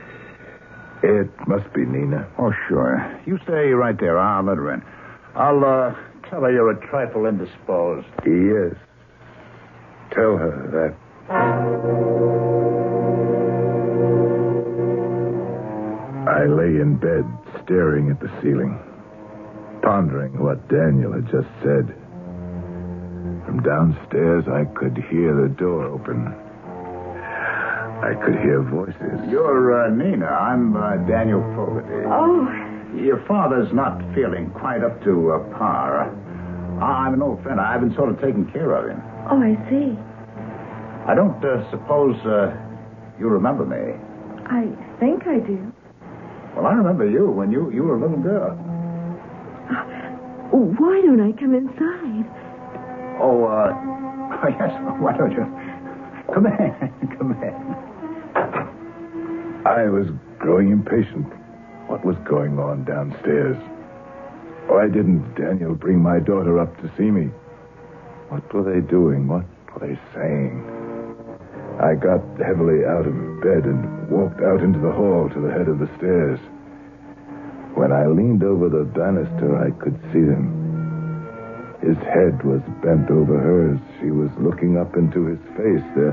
It 1.03 1.31
must 1.47 1.73
be 1.73 1.85
Nina. 1.85 2.29
Oh, 2.39 2.53
sure. 2.69 3.21
You 3.27 3.39
stay 3.45 3.71
right 3.71 3.99
there. 3.99 4.19
I'll 4.19 4.43
let 4.43 4.57
her 4.57 4.73
in. 4.75 4.83
I'll, 5.35 5.65
uh, 5.65 5.95
tell 6.29 6.43
her 6.43 6.51
you're 6.53 6.71
a 6.71 6.87
trifle 6.89 7.27
indisposed. 7.27 8.07
Yes. 8.27 8.75
Tell 10.11 10.37
her 10.37 10.69
that. 10.73 10.95
I 16.29 16.45
lay 16.47 16.81
in 16.81 16.97
bed, 17.01 17.25
staring 17.65 18.11
at 18.11 18.21
the 18.21 18.31
ceiling, 18.43 18.79
pondering 19.83 20.39
what 20.43 20.69
Daniel 20.69 21.13
had 21.13 21.25
just 21.31 21.49
said. 21.63 21.95
From 23.47 23.63
downstairs, 23.63 24.45
I 24.49 24.65
could 24.75 24.97
hear 25.11 25.35
the 25.35 25.49
door 25.49 25.85
open. 25.85 26.35
I 28.03 28.15
could 28.25 28.37
hear 28.43 28.63
voices. 28.63 29.29
You're, 29.29 29.85
uh, 29.87 29.91
Nina. 29.91 30.27
I'm, 30.27 30.77
uh, 30.77 30.97
Daniel 31.09 31.43
Fogarty. 31.57 32.07
Oh, 32.07 32.47
Your 32.97 33.25
father's 33.27 33.73
not 33.73 33.99
feeling 34.15 34.51
quite 34.51 34.83
up 34.85 35.03
to 35.05 35.33
uh, 35.33 35.59
par. 35.59 36.09
I'm 36.81 37.15
an 37.15 37.23
old 37.23 37.43
friend. 37.43 37.61
I've 37.61 37.81
been 37.81 37.95
sort 37.95 38.11
of 38.11 38.21
taking 38.21 38.47
care 38.53 38.73
of 38.75 38.89
him. 38.89 39.03
oh, 39.31 39.43
I 39.43 39.55
see. 39.69 39.99
I 41.11 41.15
don't 41.15 41.43
uh, 41.45 41.69
suppose 41.71 42.15
uh, 42.25 42.55
you 43.19 43.29
remember 43.29 43.65
me. 43.67 43.97
I 44.47 44.69
think 45.01 45.27
I 45.27 45.41
do. 45.41 45.73
Well, 46.55 46.67
I 46.67 46.73
remember 46.75 47.09
you 47.09 47.31
when 47.31 47.51
you, 47.51 47.71
you 47.73 47.83
were 47.83 47.97
a 47.97 48.01
little 48.01 48.23
girl. 48.23 48.55
Why 50.51 51.01
don't 51.05 51.21
I 51.21 51.33
come 51.39 51.55
inside? 51.55 52.27
Oh, 53.21 53.45
uh, 53.45 53.73
oh, 53.75 54.49
yes. 54.49 54.71
Why 55.01 55.17
don't 55.17 55.33
you? 55.33 55.45
Come 56.33 56.47
in. 56.47 57.17
Come 57.19 57.33
in. 57.43 57.88
I 59.65 59.85
was 59.89 60.09
growing 60.39 60.71
impatient. 60.71 61.27
What 61.89 62.05
was 62.05 62.17
going 62.25 62.59
on 62.59 62.85
downstairs? 62.85 63.57
Why 64.69 64.87
didn't 64.87 65.35
Daniel 65.35 65.75
bring 65.75 65.99
my 66.01 66.21
daughter 66.21 66.59
up 66.61 66.77
to 66.83 66.91
see 66.97 67.11
me? 67.11 67.31
What 68.29 68.53
were 68.53 68.63
they 68.63 68.81
doing? 68.87 69.27
What 69.27 69.45
were 69.73 69.89
they 69.89 69.99
saying? 70.15 70.63
I 71.81 71.95
got 71.95 72.21
heavily 72.39 72.85
out 72.85 73.07
of 73.07 73.15
bed 73.41 73.65
and 73.65 74.11
walked 74.11 74.43
out 74.43 74.63
into 74.63 74.79
the 74.79 74.93
hall 74.93 75.31
to 75.33 75.41
the 75.41 75.51
head 75.51 75.69
of 75.69 75.79
the 75.79 75.91
stairs. 75.97 76.39
When 77.75 77.93
I 77.93 78.07
leaned 78.07 78.43
over 78.43 78.69
the 78.69 78.85
banister, 78.85 79.57
I 79.57 79.71
could 79.83 79.99
see 80.13 80.23
them. 80.23 80.55
His 81.81 81.97
head 81.99 82.43
was 82.45 82.61
bent 82.83 83.11
over 83.11 83.39
hers. 83.39 83.81
She 84.01 84.11
was 84.11 84.31
looking 84.39 84.77
up 84.77 84.97
into 84.97 85.27
his 85.27 85.39
face. 85.57 85.87
Their 85.95 86.13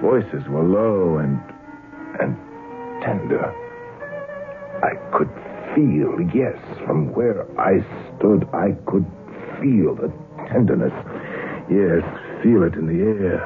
voices 0.00 0.46
were 0.48 0.62
low 0.62 1.18
and 1.18 1.40
and 2.20 2.36
tender. 3.02 3.52
I 4.82 4.94
could 5.16 5.30
feel, 5.74 6.20
yes, 6.34 6.56
from 6.86 7.12
where 7.14 7.46
I 7.60 7.80
stood, 8.16 8.48
I 8.52 8.72
could 8.86 9.06
feel 9.60 9.94
the 9.94 10.12
tenderness. 10.48 10.92
Yes, 11.70 12.02
feel 12.42 12.62
it 12.62 12.74
in 12.74 12.86
the 12.86 13.04
air. 13.04 13.40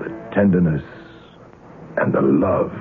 The 0.00 0.08
tenderness 0.34 0.82
and 1.96 2.12
the 2.12 2.22
love. 2.22 2.72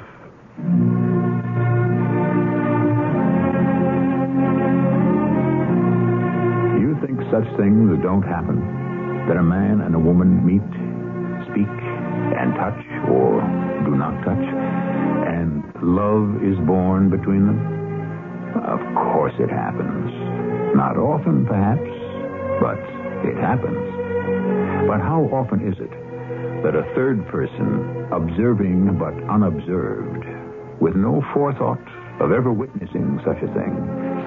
You 6.80 6.98
think 7.06 7.20
such 7.30 7.46
things 7.58 8.02
don't 8.02 8.24
happen? 8.24 8.60
That 9.28 9.38
a 9.38 9.44
man 9.44 9.82
and 9.82 9.94
a 9.96 10.00
woman 10.00 10.44
meet, 10.46 10.66
speak, 11.52 11.68
and 11.68 12.56
touch, 12.56 12.82
or 13.10 13.42
do 13.86 13.96
not 13.96 14.24
touch, 14.24 14.46
love 15.82 16.44
is 16.44 16.58
born 16.66 17.10
between 17.10 17.46
them? 17.46 17.60
Of 18.56 18.80
course 18.96 19.34
it 19.40 19.50
happens. 19.50 20.12
Not 20.76 20.98
often, 20.98 21.46
perhaps, 21.46 21.90
but 22.62 22.80
it 23.26 23.38
happens. 23.38 23.80
But 24.88 25.02
how 25.02 25.30
often 25.32 25.66
is 25.66 25.78
it 25.80 25.92
that 26.64 26.76
a 26.76 26.86
third 26.94 27.26
person, 27.28 28.08
observing 28.12 28.98
but 28.98 29.14
unobserved, 29.30 30.26
with 30.80 30.96
no 30.96 31.24
forethought, 31.34 31.82
of 32.22 32.32
ever 32.32 32.54
witnessing 32.54 33.20
such 33.26 33.42
a 33.42 33.54
thing, 33.54 33.74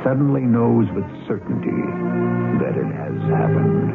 suddenly 0.03 0.43
knows 0.43 0.87
with 0.95 1.07
certainty 1.29 1.79
that 2.59 2.75
it 2.75 2.91
has 2.91 3.15
happened. 3.31 3.95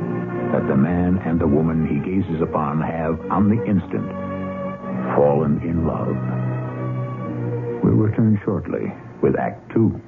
That 0.53 0.67
the 0.67 0.77
man 0.77 1.19
and 1.25 1.39
the 1.39 1.47
woman 1.47 1.85
he 1.85 1.99
gazes 1.99 2.41
upon 2.41 2.81
have, 2.81 3.19
on 3.29 3.49
the 3.49 3.61
instant, 3.65 4.07
fallen 5.15 5.59
in 5.63 5.85
love. 5.85 6.38
We'll 7.83 7.93
return 7.93 8.39
shortly 8.43 8.93
with 9.21 9.35
Act 9.37 9.71
Two. 9.71 9.99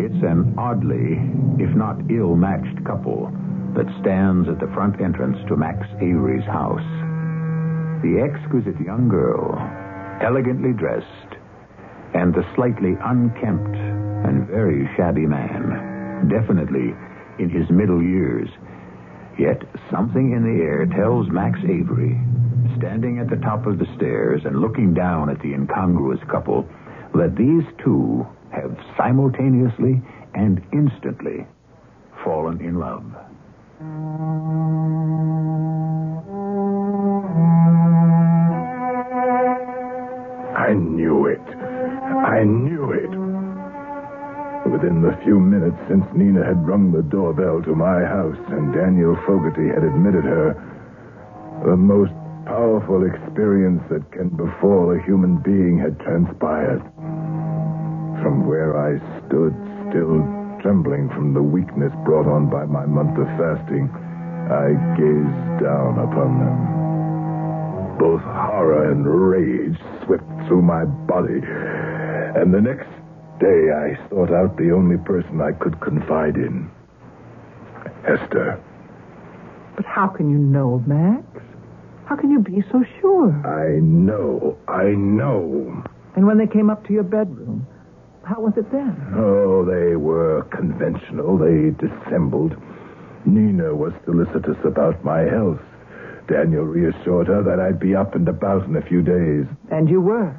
It's 0.00 0.22
an 0.24 0.54
oddly, 0.58 1.18
if 1.62 1.74
not 1.74 1.98
ill 2.10 2.36
matched 2.36 2.84
couple 2.84 3.32
that 3.74 3.86
stands 4.00 4.48
at 4.48 4.58
the 4.58 4.66
front 4.74 5.00
entrance 5.00 5.38
to 5.48 5.56
Max 5.56 5.86
Avery's 6.00 6.44
house. 6.44 6.82
The 8.02 8.20
exquisite 8.20 8.80
young 8.80 9.08
girl, 9.08 9.56
elegantly 10.20 10.72
dressed, 10.72 11.37
and 12.14 12.34
the 12.34 12.46
slightly 12.54 12.96
unkempt 13.04 13.76
and 14.26 14.46
very 14.46 14.88
shabby 14.96 15.26
man, 15.26 16.28
definitely 16.28 16.94
in 17.38 17.50
his 17.50 17.68
middle 17.70 18.02
years. 18.02 18.48
Yet 19.38 19.62
something 19.90 20.32
in 20.32 20.42
the 20.42 20.62
air 20.62 20.86
tells 20.86 21.28
Max 21.28 21.60
Avery, 21.62 22.18
standing 22.76 23.18
at 23.18 23.30
the 23.30 23.36
top 23.36 23.66
of 23.66 23.78
the 23.78 23.86
stairs 23.96 24.42
and 24.44 24.60
looking 24.60 24.94
down 24.94 25.30
at 25.30 25.40
the 25.40 25.54
incongruous 25.54 26.20
couple, 26.30 26.68
that 27.14 27.36
these 27.36 27.64
two 27.82 28.26
have 28.50 28.76
simultaneously 28.96 30.02
and 30.34 30.60
instantly 30.72 31.46
fallen 32.24 32.60
in 32.60 32.78
love. 32.78 33.04
I 40.56 40.74
knew 40.74 41.26
it. 41.26 41.67
I 42.18 42.42
knew 42.42 42.90
it. 42.90 43.10
Within 44.66 45.02
the 45.02 45.16
few 45.22 45.38
minutes 45.38 45.78
since 45.88 46.04
Nina 46.14 46.44
had 46.44 46.66
rung 46.66 46.90
the 46.90 47.02
doorbell 47.02 47.62
to 47.62 47.74
my 47.74 48.02
house 48.02 48.38
and 48.48 48.74
Daniel 48.74 49.16
Fogarty 49.24 49.68
had 49.68 49.84
admitted 49.84 50.24
her, 50.24 50.58
the 51.64 51.76
most 51.76 52.12
powerful 52.44 53.06
experience 53.06 53.82
that 53.90 54.10
can 54.10 54.30
befall 54.30 54.90
a 54.90 55.02
human 55.06 55.38
being 55.38 55.78
had 55.78 55.98
transpired. 56.00 56.82
From 58.18 58.46
where 58.46 58.74
I 58.74 58.98
stood, 59.22 59.54
still 59.88 60.18
trembling 60.60 61.08
from 61.14 61.34
the 61.34 61.42
weakness 61.42 61.92
brought 62.04 62.26
on 62.26 62.50
by 62.50 62.66
my 62.66 62.84
month 62.84 63.14
of 63.14 63.30
fasting, 63.38 63.86
I 64.50 64.74
gazed 64.98 65.62
down 65.62 66.02
upon 66.02 66.30
them. 66.42 66.58
Both 67.98 68.22
horror 68.22 68.90
and 68.90 69.06
rage 69.06 69.78
swept 70.04 70.26
through 70.46 70.62
my 70.62 70.84
body. 70.84 71.42
And 72.36 72.52
the 72.52 72.60
next 72.60 72.88
day, 73.40 73.70
I 73.70 74.08
sought 74.08 74.32
out 74.32 74.56
the 74.56 74.72
only 74.72 74.96
person 74.98 75.40
I 75.40 75.52
could 75.52 75.80
confide 75.80 76.36
in 76.36 76.70
Hester. 78.04 78.60
But 79.76 79.84
how 79.84 80.08
can 80.08 80.30
you 80.30 80.38
know, 80.38 80.82
Max? 80.86 81.24
How 82.06 82.16
can 82.16 82.30
you 82.30 82.40
be 82.40 82.62
so 82.72 82.84
sure? 83.00 83.30
I 83.46 83.80
know, 83.80 84.58
I 84.66 84.94
know. 84.96 85.84
And 86.16 86.26
when 86.26 86.38
they 86.38 86.46
came 86.46 86.70
up 86.70 86.86
to 86.86 86.92
your 86.92 87.02
bedroom, 87.02 87.66
how 88.24 88.40
was 88.40 88.54
it 88.56 88.70
then? 88.72 88.96
Oh, 89.14 89.64
they 89.64 89.96
were 89.96 90.42
conventional. 90.50 91.38
They 91.38 91.70
dissembled. 91.70 92.56
Nina 93.24 93.74
was 93.74 93.92
solicitous 94.04 94.56
about 94.64 95.04
my 95.04 95.20
health. 95.20 95.60
Daniel 96.28 96.64
reassured 96.64 97.26
her 97.28 97.42
that 97.42 97.60
I'd 97.60 97.78
be 97.80 97.94
up 97.94 98.14
and 98.14 98.28
about 98.28 98.64
in 98.66 98.76
a 98.76 98.82
few 98.82 99.02
days. 99.02 99.46
And 99.70 99.88
you 99.88 100.00
were. 100.00 100.34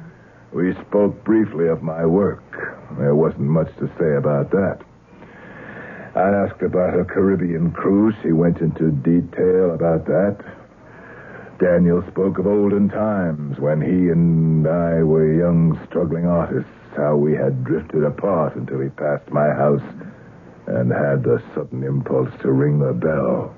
We 0.52 0.74
spoke 0.74 1.22
briefly 1.24 1.68
of 1.68 1.82
my 1.82 2.04
work. 2.04 2.42
There 2.98 3.14
wasn't 3.14 3.48
much 3.48 3.68
to 3.78 3.88
say 3.98 4.16
about 4.16 4.50
that. 4.50 4.80
I 6.16 6.28
asked 6.30 6.62
about 6.62 6.92
her 6.92 7.04
Caribbean 7.04 7.70
cruise. 7.70 8.14
She 8.22 8.32
went 8.32 8.58
into 8.58 8.90
detail 8.90 9.70
about 9.72 10.06
that. 10.06 10.38
Daniel 11.60 12.02
spoke 12.10 12.38
of 12.38 12.46
olden 12.46 12.88
times 12.88 13.60
when 13.60 13.80
he 13.80 14.08
and 14.10 14.66
I 14.66 15.02
were 15.04 15.32
young, 15.32 15.78
struggling 15.86 16.26
artists, 16.26 16.70
how 16.96 17.16
we 17.16 17.34
had 17.34 17.62
drifted 17.62 18.02
apart 18.02 18.56
until 18.56 18.80
he 18.80 18.88
passed 18.88 19.30
my 19.30 19.50
house 19.50 19.82
and 20.66 20.90
had 20.90 21.22
the 21.22 21.40
sudden 21.54 21.84
impulse 21.84 22.32
to 22.40 22.50
ring 22.50 22.80
the 22.80 22.92
bell. 22.92 23.54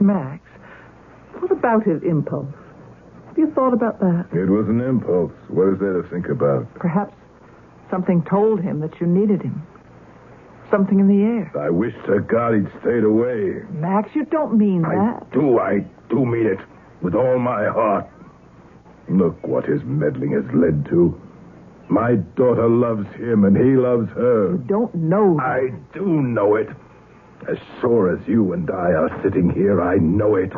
Max, 0.00 0.42
what 1.38 1.52
about 1.52 1.84
his 1.84 2.02
impulse? 2.02 2.54
You 3.38 3.50
thought 3.54 3.72
about 3.72 4.00
that? 4.00 4.26
It 4.32 4.50
was 4.50 4.68
an 4.68 4.80
impulse. 4.80 5.32
What 5.48 5.68
is 5.72 5.78
there 5.78 6.02
to 6.02 6.08
think 6.10 6.28
about? 6.28 6.66
Perhaps 6.74 7.14
something 7.88 8.22
told 8.28 8.60
him 8.60 8.80
that 8.80 9.00
you 9.00 9.06
needed 9.06 9.42
him. 9.42 9.64
Something 10.70 10.98
in 10.98 11.06
the 11.08 11.22
air. 11.22 11.52
I 11.58 11.70
wish 11.70 11.94
to 12.06 12.18
God 12.20 12.54
he'd 12.54 12.68
stayed 12.80 13.04
away. 13.04 13.62
Max, 13.70 14.10
you 14.14 14.24
don't 14.26 14.58
mean 14.58 14.84
I 14.84 14.94
that. 14.96 15.30
do, 15.32 15.58
I 15.60 15.86
do 16.10 16.26
mean 16.26 16.46
it. 16.46 16.58
With 17.00 17.14
all 17.14 17.38
my 17.38 17.66
heart. 17.68 18.06
Look 19.08 19.46
what 19.46 19.64
his 19.64 19.82
meddling 19.84 20.32
has 20.32 20.44
led 20.52 20.84
to. 20.86 21.18
My 21.88 22.16
daughter 22.36 22.68
loves 22.68 23.06
him 23.14 23.44
and 23.44 23.56
he 23.56 23.76
loves 23.76 24.10
her. 24.10 24.50
You 24.52 24.58
don't 24.66 24.94
know. 24.94 25.36
that. 25.36 25.42
I 25.44 25.68
do 25.96 26.04
know 26.04 26.56
it. 26.56 26.68
As 27.48 27.56
sure 27.80 28.14
as 28.14 28.28
you 28.28 28.52
and 28.52 28.68
I 28.68 28.92
are 28.92 29.20
sitting 29.22 29.48
here, 29.48 29.80
I 29.80 29.96
know 29.96 30.34
it. 30.34 30.52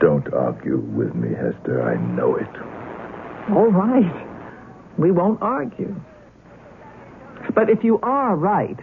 Don't 0.00 0.32
argue 0.32 0.78
with 0.78 1.14
me, 1.14 1.30
Hester. 1.30 1.82
I 1.82 1.96
know 2.14 2.36
it. 2.36 2.48
All 3.50 3.70
right. 3.70 4.26
We 4.98 5.10
won't 5.10 5.40
argue. 5.42 5.94
But 7.54 7.70
if 7.70 7.84
you 7.84 7.98
are 8.02 8.36
right, 8.36 8.78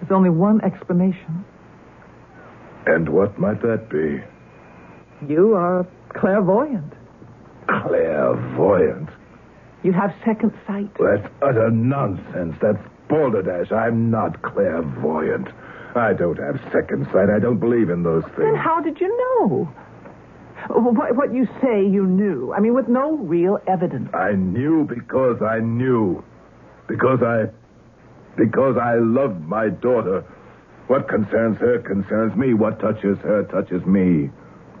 there's 0.00 0.12
only 0.12 0.30
one 0.30 0.60
explanation. 0.62 1.44
And 2.86 3.08
what 3.08 3.38
might 3.38 3.60
that 3.62 3.88
be? 3.90 4.22
You 5.26 5.54
are 5.54 5.86
clairvoyant. 6.10 6.92
Clairvoyant. 7.66 9.08
You 9.82 9.92
have 9.92 10.14
second 10.24 10.52
sight. 10.66 10.90
That's 10.98 11.32
utter 11.42 11.70
nonsense. 11.70 12.56
That's 12.60 12.78
balderdash. 13.08 13.72
I'm 13.72 14.10
not 14.10 14.42
clairvoyant. 14.42 15.48
I 15.94 16.12
don't 16.12 16.38
have 16.38 16.60
second 16.72 17.06
sight. 17.12 17.30
I 17.30 17.38
don't 17.40 17.58
believe 17.58 17.90
in 17.90 18.02
those 18.02 18.22
things. 18.24 18.38
Then 18.38 18.54
how 18.54 18.80
did 18.80 19.00
you 19.00 19.08
know? 19.08 19.72
What, 20.80 21.16
what 21.16 21.34
you 21.34 21.46
say 21.62 21.84
you 21.84 22.06
knew. 22.06 22.52
I 22.52 22.60
mean, 22.60 22.74
with 22.74 22.88
no 22.88 23.16
real 23.16 23.58
evidence. 23.66 24.10
I 24.14 24.32
knew 24.32 24.84
because 24.84 25.42
I 25.42 25.60
knew. 25.60 26.24
Because 26.88 27.20
I. 27.22 27.46
Because 28.36 28.76
I 28.80 28.94
loved 28.96 29.40
my 29.46 29.68
daughter. 29.68 30.24
What 30.86 31.08
concerns 31.08 31.58
her 31.58 31.78
concerns 31.78 32.36
me. 32.36 32.54
What 32.54 32.80
touches 32.80 33.18
her 33.18 33.44
touches 33.44 33.84
me. 33.86 34.30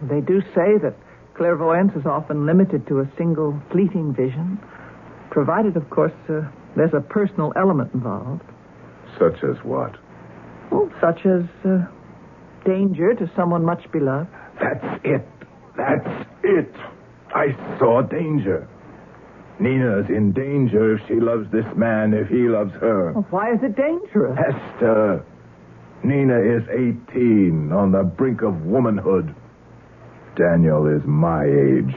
They 0.02 0.20
do 0.20 0.40
say 0.54 0.78
that 0.82 0.94
clairvoyance 1.34 1.92
is 1.96 2.06
often 2.06 2.46
limited 2.46 2.86
to 2.88 3.00
a 3.00 3.10
single 3.16 3.60
fleeting 3.70 4.14
vision, 4.14 4.58
provided, 5.30 5.76
of 5.76 5.88
course, 5.90 6.12
uh, 6.28 6.42
there's 6.76 6.92
a 6.94 7.00
personal 7.00 7.52
element 7.56 7.92
involved. 7.94 8.42
Such 9.18 9.42
as 9.42 9.56
what? 9.64 9.96
Well, 10.70 10.90
such 11.00 11.26
as 11.26 11.44
uh, 11.64 11.86
danger 12.64 13.14
to 13.14 13.30
someone 13.34 13.64
much 13.64 13.90
beloved. 13.90 14.28
That's 14.60 15.00
it. 15.04 15.26
That's 15.80 16.28
it. 16.42 16.74
I 17.34 17.56
saw 17.78 18.02
danger. 18.02 18.68
Nina's 19.58 20.08
in 20.08 20.32
danger 20.32 20.96
if 20.96 21.06
she 21.06 21.14
loves 21.14 21.50
this 21.52 21.66
man, 21.76 22.12
if 22.12 22.28
he 22.28 22.48
loves 22.48 22.72
her. 22.80 23.12
Well, 23.12 23.26
why 23.30 23.52
is 23.52 23.62
it 23.62 23.76
dangerous? 23.76 24.36
Hester. 24.36 25.24
Nina 26.02 26.38
is 26.38 26.62
18, 26.68 27.72
on 27.72 27.92
the 27.92 28.02
brink 28.02 28.42
of 28.42 28.64
womanhood. 28.64 29.34
Daniel 30.36 30.86
is 30.86 31.02
my 31.04 31.44
age. 31.44 31.94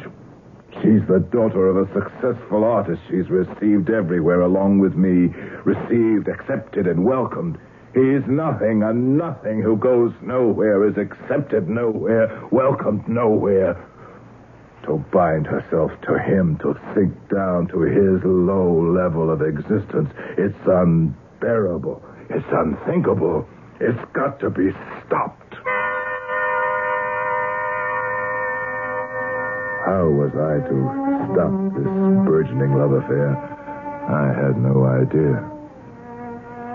She's 0.82 1.06
the 1.08 1.20
daughter 1.32 1.68
of 1.68 1.78
a 1.78 1.94
successful 1.94 2.64
artist. 2.64 3.02
She's 3.10 3.30
received 3.30 3.90
everywhere 3.90 4.42
along 4.42 4.80
with 4.80 4.96
me. 4.96 5.34
Received, 5.64 6.28
accepted, 6.28 6.88
and 6.88 7.06
welcomed. 7.06 7.58
He's 7.94 8.26
nothing, 8.28 8.82
a 8.82 8.92
nothing 8.92 9.62
who 9.62 9.78
goes 9.78 10.12
nowhere, 10.24 10.88
is 10.88 10.98
accepted 10.98 11.70
nowhere, 11.70 12.42
welcomed 12.52 13.08
nowhere. 13.08 13.78
To 14.86 14.98
bind 15.14 15.46
herself 15.46 15.92
to 16.08 16.18
him, 16.18 16.58
to 16.58 16.74
sink 16.96 17.14
down 17.30 17.68
to 17.68 17.82
his 17.82 18.20
low 18.26 18.82
level 18.82 19.30
of 19.30 19.44
existence, 19.44 20.10
it's 20.38 20.58
unbearable. 20.66 22.04
It's 22.30 22.46
unthinkable. 22.52 23.48
It's 23.80 24.00
got 24.14 24.40
to 24.40 24.50
be 24.50 24.72
stopped. 25.06 25.54
How 29.86 30.10
was 30.10 30.32
I 30.34 30.66
to 30.68 30.78
stop 31.30 31.54
this 31.78 31.94
burgeoning 32.26 32.74
love 32.76 32.94
affair? 32.94 33.38
I 34.10 34.34
had 34.34 34.58
no 34.58 34.84
idea. 34.84 35.50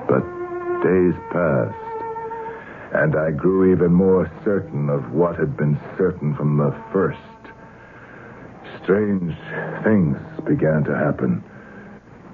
But 0.07 0.38
days 0.83 1.15
passed, 1.31 2.95
and 2.95 3.17
I 3.17 3.31
grew 3.31 3.73
even 3.73 3.93
more 3.93 4.31
certain 4.45 4.89
of 4.89 5.13
what 5.13 5.37
had 5.39 5.57
been 5.57 5.79
certain 5.97 6.35
from 6.35 6.57
the 6.57 6.75
first. 6.93 7.19
Strange 8.83 9.35
things 9.85 10.17
began 10.47 10.85
to 10.85 10.95
happen, 10.97 11.43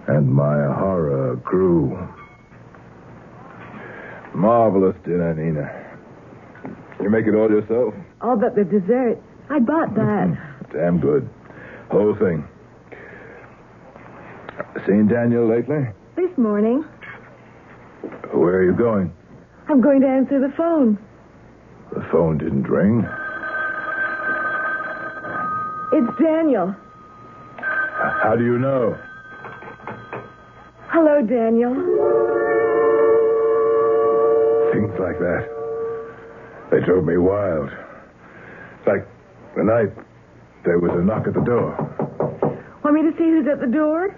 and 0.07 0.33
my 0.33 0.67
horror 0.73 1.37
grew. 1.37 1.97
Marvelous 4.35 4.97
dinner, 5.05 5.35
Nina. 5.35 5.71
You 7.01 7.11
make 7.11 7.27
it 7.27 7.35
all 7.35 7.51
yourself? 7.51 7.95
All 8.21 8.37
but 8.37 8.55
the 8.57 8.65
dessert. 8.65 9.19
I 9.51 9.59
bought 9.59 9.95
that. 9.95 10.39
Damn 10.73 10.99
good. 11.01 11.29
Whole 11.91 12.17
thing. 12.17 12.47
Seen 14.87 15.09
Daniel 15.09 15.47
lately? 15.49 15.87
this 16.17 16.37
morning, 16.39 16.85
Where 18.33 18.57
are 18.57 18.65
you 18.65 18.73
going? 18.73 19.13
I'm 19.69 19.81
going 19.81 20.01
to 20.01 20.09
answer 20.09 20.41
the 20.41 20.53
phone. 20.57 20.99
The 21.93 22.07
phone 22.11 22.39
didn't 22.39 22.69
ring. 22.69 23.07
It's 25.93 26.19
Daniel. 26.21 26.75
How 27.57 28.35
do 28.37 28.45
you 28.45 28.59
know? 28.59 28.99
Hello, 30.89 31.23
Daniel. 31.23 31.75
Things 34.73 34.99
like 34.99 35.19
that. 35.19 35.49
They 36.71 36.81
drove 36.81 37.05
me 37.05 37.17
wild. 37.17 37.71
Like 38.87 39.07
the 39.57 39.63
night 39.63 39.93
there 40.65 40.79
was 40.79 40.91
a 40.93 41.05
knock 41.05 41.27
at 41.27 41.35
the 41.35 41.41
door. 41.41 41.75
Want 42.83 42.97
me 42.97 43.03
to 43.03 43.13
see 43.17 43.25
who's 43.25 43.47
at 43.47 43.61
the 43.61 43.67
door? 43.67 44.15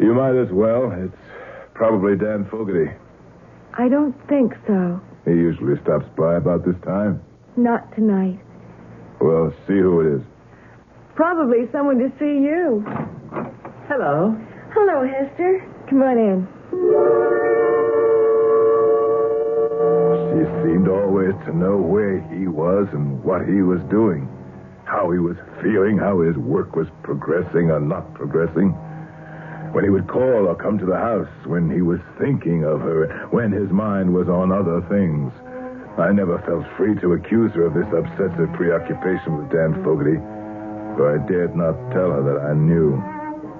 You 0.00 0.14
might 0.14 0.36
as 0.40 0.50
well. 0.50 0.90
It's 0.92 1.14
probably 1.78 2.16
Dan 2.16 2.44
Fogarty. 2.50 2.90
I 3.78 3.88
don't 3.88 4.12
think 4.28 4.52
so. 4.66 5.00
He 5.24 5.30
usually 5.30 5.80
stops 5.82 6.06
by 6.18 6.34
about 6.34 6.66
this 6.66 6.74
time. 6.84 7.22
Not 7.56 7.94
tonight. 7.94 8.40
Well, 9.20 9.54
see 9.66 9.78
who 9.78 10.00
it 10.00 10.16
is. 10.18 10.22
Probably 11.14 11.70
someone 11.70 11.98
to 11.98 12.10
see 12.18 12.42
you. 12.42 12.84
Hello. 13.86 14.36
Hello, 14.74 15.06
Hester. 15.06 15.64
Come 15.88 16.02
on 16.02 16.18
in. 16.18 16.48
She 20.34 20.42
seemed 20.66 20.88
always 20.88 21.34
to 21.46 21.56
know 21.56 21.76
where 21.76 22.20
he 22.34 22.48
was 22.48 22.88
and 22.92 23.22
what 23.22 23.46
he 23.46 23.62
was 23.62 23.80
doing, 23.88 24.28
how 24.84 25.10
he 25.12 25.18
was 25.18 25.36
feeling, 25.62 25.96
how 25.96 26.20
his 26.22 26.36
work 26.36 26.74
was 26.74 26.88
progressing 27.02 27.70
or 27.70 27.80
not 27.80 28.12
progressing. 28.14 28.74
When 29.72 29.84
he 29.84 29.90
would 29.90 30.08
call 30.08 30.48
or 30.48 30.54
come 30.56 30.78
to 30.78 30.86
the 30.86 30.96
house, 30.96 31.28
when 31.44 31.70
he 31.70 31.82
was 31.82 32.00
thinking 32.18 32.64
of 32.64 32.80
her, 32.80 33.28
when 33.30 33.52
his 33.52 33.70
mind 33.70 34.12
was 34.12 34.28
on 34.28 34.50
other 34.50 34.80
things. 34.88 35.32
I 35.98 36.12
never 36.12 36.38
felt 36.46 36.64
free 36.76 36.94
to 37.00 37.14
accuse 37.14 37.52
her 37.52 37.66
of 37.66 37.74
this 37.74 37.90
obsessive 37.92 38.52
preoccupation 38.54 39.36
with 39.36 39.50
Dan 39.50 39.74
Fogarty, 39.84 40.16
for 40.96 41.14
I 41.14 41.26
dared 41.28 41.54
not 41.56 41.74
tell 41.92 42.10
her 42.10 42.22
that 42.22 42.40
I 42.48 42.54
knew, 42.54 42.96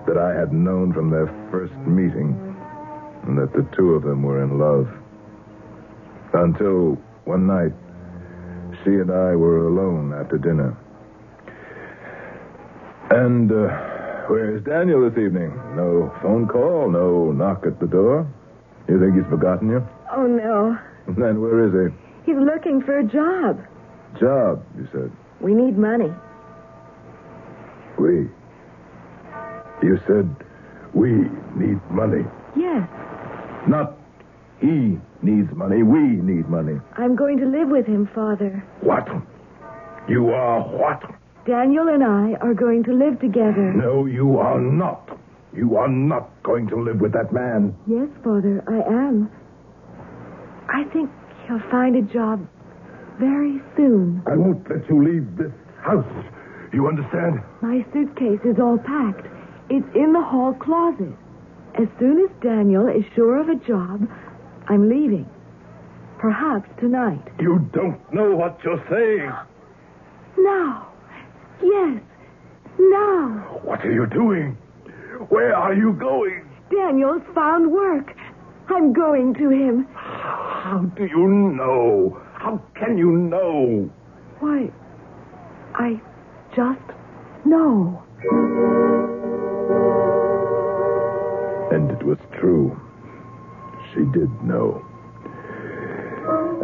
that 0.06 0.16
I 0.16 0.38
had 0.38 0.52
known 0.52 0.92
from 0.92 1.10
their 1.10 1.26
first 1.50 1.74
meeting, 1.86 2.34
and 3.26 3.36
that 3.38 3.52
the 3.52 3.66
two 3.76 3.94
of 3.94 4.02
them 4.02 4.22
were 4.22 4.42
in 4.42 4.58
love. 4.58 4.88
Until 6.32 6.96
one 7.24 7.46
night, 7.46 7.72
she 8.84 8.90
and 8.90 9.10
I 9.10 9.34
were 9.34 9.66
alone 9.66 10.14
after 10.14 10.38
dinner. 10.38 10.76
And 13.10 13.50
uh, 13.50 13.87
where's 14.28 14.62
Daniel 14.64 15.08
this 15.08 15.18
evening? 15.18 15.50
No 15.74 16.12
phone 16.22 16.46
call, 16.46 16.90
no 16.90 17.32
knock 17.32 17.64
at 17.66 17.80
the 17.80 17.86
door. 17.86 18.26
You 18.88 19.00
think 19.00 19.14
he's 19.14 19.28
forgotten 19.30 19.68
you? 19.70 19.86
Oh, 20.14 20.26
no. 20.26 20.78
Then 21.06 21.40
where 21.40 21.64
is 21.66 21.72
he? 21.92 22.32
He's 22.32 22.40
looking 22.40 22.82
for 22.82 22.98
a 22.98 23.04
job. 23.04 23.60
Job, 24.20 24.64
you 24.76 24.88
said. 24.92 25.10
We 25.40 25.54
need 25.54 25.78
money. 25.78 26.12
We. 27.98 28.28
You 29.82 29.98
said 30.06 30.34
we 30.94 31.10
need 31.56 31.80
money. 31.90 32.24
Yes. 32.56 32.88
Not 33.68 33.96
he 34.60 34.98
needs 35.22 35.52
money. 35.54 35.82
We 35.82 36.00
need 36.00 36.48
money. 36.48 36.80
I'm 36.96 37.14
going 37.14 37.38
to 37.38 37.46
live 37.46 37.68
with 37.68 37.86
him, 37.86 38.08
Father. 38.14 38.64
What? 38.80 39.06
You 40.08 40.30
are 40.30 40.60
what? 40.62 41.02
Daniel 41.48 41.88
and 41.88 42.04
I 42.04 42.34
are 42.44 42.52
going 42.52 42.84
to 42.84 42.92
live 42.92 43.18
together. 43.20 43.72
No, 43.72 44.04
you 44.04 44.36
are 44.36 44.60
not. 44.60 45.18
You 45.56 45.76
are 45.78 45.88
not 45.88 46.28
going 46.42 46.68
to 46.68 46.76
live 46.76 47.00
with 47.00 47.14
that 47.14 47.32
man. 47.32 47.74
Yes, 47.86 48.08
Father, 48.22 48.62
I 48.68 48.84
am. 48.86 49.30
I 50.68 50.84
think 50.92 51.08
he'll 51.46 51.70
find 51.70 51.96
a 51.96 52.02
job 52.12 52.46
very 53.18 53.62
soon. 53.78 54.22
I 54.26 54.36
won't 54.36 54.68
let 54.68 54.86
you 54.90 55.02
leave 55.02 55.38
this 55.38 55.50
house. 55.80 56.04
You 56.74 56.86
understand? 56.86 57.40
My 57.62 57.82
suitcase 57.94 58.44
is 58.44 58.60
all 58.60 58.76
packed. 58.76 59.26
It's 59.70 59.88
in 59.96 60.12
the 60.12 60.20
hall 60.20 60.52
closet. 60.52 61.16
As 61.80 61.88
soon 61.98 62.20
as 62.20 62.30
Daniel 62.42 62.88
is 62.88 63.04
sure 63.16 63.40
of 63.40 63.48
a 63.48 63.56
job, 63.66 64.06
I'm 64.68 64.90
leaving. 64.90 65.26
Perhaps 66.18 66.68
tonight. 66.78 67.24
You 67.40 67.66
don't 67.72 68.00
know 68.12 68.36
what 68.36 68.60
you're 68.62 68.84
saying. 68.90 69.32
Now. 70.36 70.87
Yes. 71.62 72.02
Now. 72.78 73.60
What 73.62 73.84
are 73.84 73.92
you 73.92 74.06
doing? 74.06 74.56
Where 75.28 75.54
are 75.54 75.74
you 75.74 75.92
going? 75.94 76.48
Daniel's 76.70 77.22
found 77.34 77.72
work. 77.72 78.14
I'm 78.68 78.92
going 78.92 79.34
to 79.34 79.48
him. 79.50 79.86
How 79.94 80.82
do 80.96 81.04
you 81.06 81.26
know? 81.28 82.20
How 82.34 82.62
can 82.74 82.98
you 82.98 83.10
know? 83.12 83.90
Why, 84.40 84.70
I 85.74 86.00
just 86.54 86.80
know. 87.44 88.02
And 91.72 91.90
it 91.90 92.04
was 92.04 92.18
true. 92.38 92.78
She 93.92 94.00
did 94.18 94.30
know. 94.44 94.84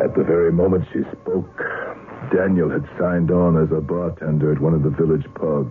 At 0.02 0.14
the 0.14 0.22
very 0.24 0.52
moment 0.52 0.84
she 0.92 1.00
spoke, 1.12 1.60
Daniel 2.34 2.68
had 2.68 2.84
signed 2.98 3.30
on 3.30 3.56
as 3.62 3.70
a 3.70 3.80
bartender 3.80 4.52
at 4.52 4.60
one 4.60 4.74
of 4.74 4.82
the 4.82 4.90
village 4.90 5.26
pubs. 5.34 5.70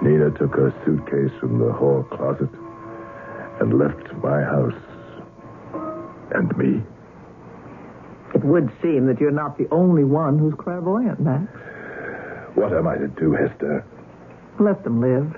Nina 0.00 0.30
took 0.38 0.54
her 0.54 0.72
suitcase 0.84 1.32
from 1.40 1.58
the 1.58 1.72
hall 1.72 2.04
closet 2.04 2.48
and 3.60 3.78
left 3.78 4.12
my 4.22 4.40
house. 4.42 4.78
And 6.34 6.56
me. 6.56 6.82
It 8.34 8.44
would 8.44 8.70
seem 8.80 9.06
that 9.06 9.20
you're 9.20 9.32
not 9.32 9.58
the 9.58 9.68
only 9.70 10.04
one 10.04 10.38
who's 10.38 10.54
clairvoyant, 10.54 11.20
Max. 11.20 11.50
What 12.54 12.72
am 12.72 12.86
I 12.86 12.96
to 12.96 13.08
do, 13.08 13.32
Hester? 13.32 13.84
Let 14.60 14.84
them 14.84 15.00
live. 15.00 15.36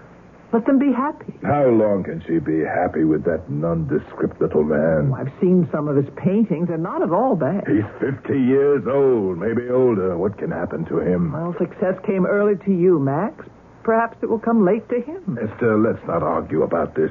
Let 0.55 0.67
them 0.67 0.79
be 0.79 0.93
happy. 0.93 1.35
How 1.43 1.67
long 1.67 2.05
can 2.05 2.23
she 2.29 2.39
be 2.39 2.63
happy 2.63 3.03
with 3.03 3.25
that 3.25 3.51
nondescript 3.51 4.41
little 4.41 4.63
man? 4.63 5.11
Oh, 5.11 5.19
I've 5.19 5.33
seen 5.41 5.69
some 5.73 5.89
of 5.89 5.97
his 5.97 6.07
paintings. 6.15 6.69
They're 6.69 6.79
not 6.79 7.03
at 7.03 7.11
all 7.11 7.35
bad. 7.35 7.67
He's 7.67 7.83
50 7.99 8.39
years 8.39 8.87
old, 8.87 9.37
maybe 9.37 9.69
older. 9.69 10.17
What 10.17 10.39
can 10.39 10.53
happen 10.53 10.85
to 10.87 11.01
him? 11.01 11.33
Well, 11.33 11.57
success 11.59 11.99
came 12.07 12.25
early 12.25 12.55
to 12.67 12.71
you, 12.71 13.01
Max. 13.01 13.45
Perhaps 13.83 14.19
it 14.23 14.31
will 14.31 14.39
come 14.39 14.65
late 14.65 14.89
to 14.91 15.01
him. 15.01 15.37
Hester, 15.43 15.77
let's 15.77 16.07
not 16.07 16.23
argue 16.23 16.63
about 16.63 16.95
this. 16.95 17.11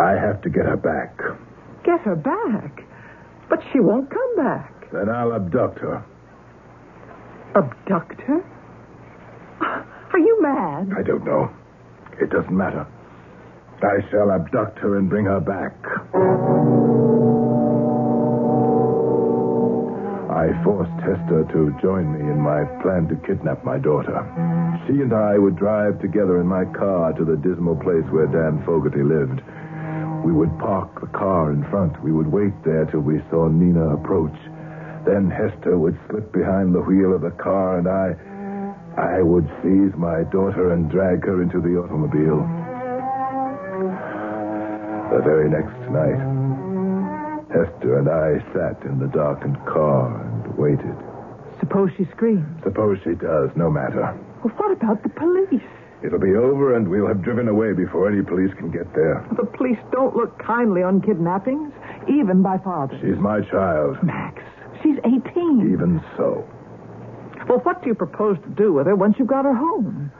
I 0.00 0.12
have 0.12 0.40
to 0.42 0.48
get 0.48 0.64
her 0.64 0.78
back. 0.80 1.18
Get 1.84 2.00
her 2.08 2.16
back. 2.16 2.88
But 3.50 3.60
she 3.70 3.80
won't 3.80 4.08
come 4.08 4.36
back. 4.36 4.90
Then 4.92 5.10
I'll 5.10 5.34
abduct 5.34 5.78
her. 5.80 6.02
Abduct 7.54 8.18
her? 8.22 8.40
Ah, 9.60 9.84
are 10.14 10.18
you 10.18 10.40
mad? 10.40 10.88
I 10.96 11.02
don't 11.02 11.26
know. 11.26 11.52
It 12.22 12.30
doesn't 12.30 12.56
matter. 12.56 12.86
I 13.82 13.98
shall 14.10 14.30
abduct 14.30 14.78
her 14.78 14.96
and 14.96 15.10
bring 15.10 15.24
her 15.26 15.40
back. 15.40 15.74
I 20.30 20.54
forced 20.62 20.94
Hester 21.02 21.42
to 21.50 21.74
join 21.82 22.14
me 22.14 22.20
in 22.30 22.38
my 22.38 22.62
plan 22.80 23.08
to 23.08 23.16
kidnap 23.26 23.64
my 23.64 23.76
daughter. 23.76 24.22
She 24.86 25.02
and 25.02 25.12
I 25.12 25.36
would 25.36 25.56
drive 25.56 26.00
together 26.00 26.40
in 26.40 26.46
my 26.46 26.64
car 26.64 27.12
to 27.12 27.24
the 27.24 27.36
dismal 27.36 27.74
place 27.74 28.06
where 28.14 28.28
Dan 28.28 28.62
Fogarty 28.64 29.02
lived. 29.02 29.42
We 30.24 30.30
would 30.30 30.56
park 30.60 31.00
the 31.00 31.08
car 31.08 31.50
in 31.50 31.64
front. 31.70 32.00
We 32.04 32.12
would 32.12 32.30
wait 32.30 32.54
there 32.64 32.86
till 32.86 33.00
we 33.00 33.20
saw 33.30 33.48
Nina 33.48 33.94
approach. 33.94 34.38
Then 35.04 35.28
Hester 35.28 35.76
would 35.76 35.98
slip 36.08 36.32
behind 36.32 36.72
the 36.72 36.82
wheel 36.82 37.12
of 37.14 37.22
the 37.22 37.34
car, 37.34 37.78
and 37.78 37.88
I. 37.88 38.14
I 38.96 39.22
would 39.22 39.48
seize 39.62 39.94
my 39.96 40.24
daughter 40.24 40.72
and 40.72 40.90
drag 40.90 41.24
her 41.24 41.42
into 41.42 41.60
the 41.60 41.78
automobile. 41.78 42.42
The 45.12 45.22
very 45.24 45.48
next 45.48 45.76
night, 45.90 46.20
Hester 47.52 47.98
and 47.98 48.08
I 48.08 48.40
sat 48.52 48.82
in 48.84 48.98
the 48.98 49.08
darkened 49.08 49.58
car 49.66 50.20
and 50.20 50.56
waited. 50.56 50.96
Suppose 51.60 51.90
she 51.96 52.04
screams. 52.06 52.62
Suppose 52.64 52.98
she 53.04 53.14
does, 53.14 53.50
no 53.56 53.70
matter. 53.70 54.18
Well, 54.42 54.54
what 54.56 54.72
about 54.72 55.02
the 55.02 55.10
police? 55.10 55.62
It'll 56.02 56.18
be 56.18 56.34
over, 56.34 56.74
and 56.74 56.88
we'll 56.88 57.06
have 57.06 57.22
driven 57.22 57.46
away 57.48 57.72
before 57.74 58.10
any 58.10 58.22
police 58.22 58.52
can 58.58 58.70
get 58.70 58.92
there. 58.94 59.24
The 59.36 59.44
police 59.46 59.78
don't 59.92 60.16
look 60.16 60.36
kindly 60.38 60.82
on 60.82 61.00
kidnappings, 61.00 61.72
even 62.08 62.42
by 62.42 62.58
fathers. 62.58 63.00
She's 63.00 63.20
my 63.20 63.40
child. 63.42 64.02
Max, 64.02 64.42
she's 64.82 64.96
18. 65.04 65.70
Even 65.72 66.02
so, 66.16 66.44
Well, 67.48 67.58
what 67.60 67.82
do 67.82 67.88
you 67.88 67.94
propose 67.94 68.36
to 68.42 68.48
do 68.50 68.72
with 68.72 68.86
her 68.86 68.94
once 68.96 69.16
you've 69.18 69.28
got 69.28 69.44
her 69.44 69.54
home? 69.54 70.10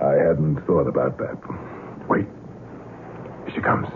I 0.00 0.14
hadn't 0.28 0.64
thought 0.66 0.86
about 0.86 1.18
that. 1.18 1.36
Wait. 2.08 2.26
Here 3.46 3.54
she 3.54 3.60
comes. 3.60 3.86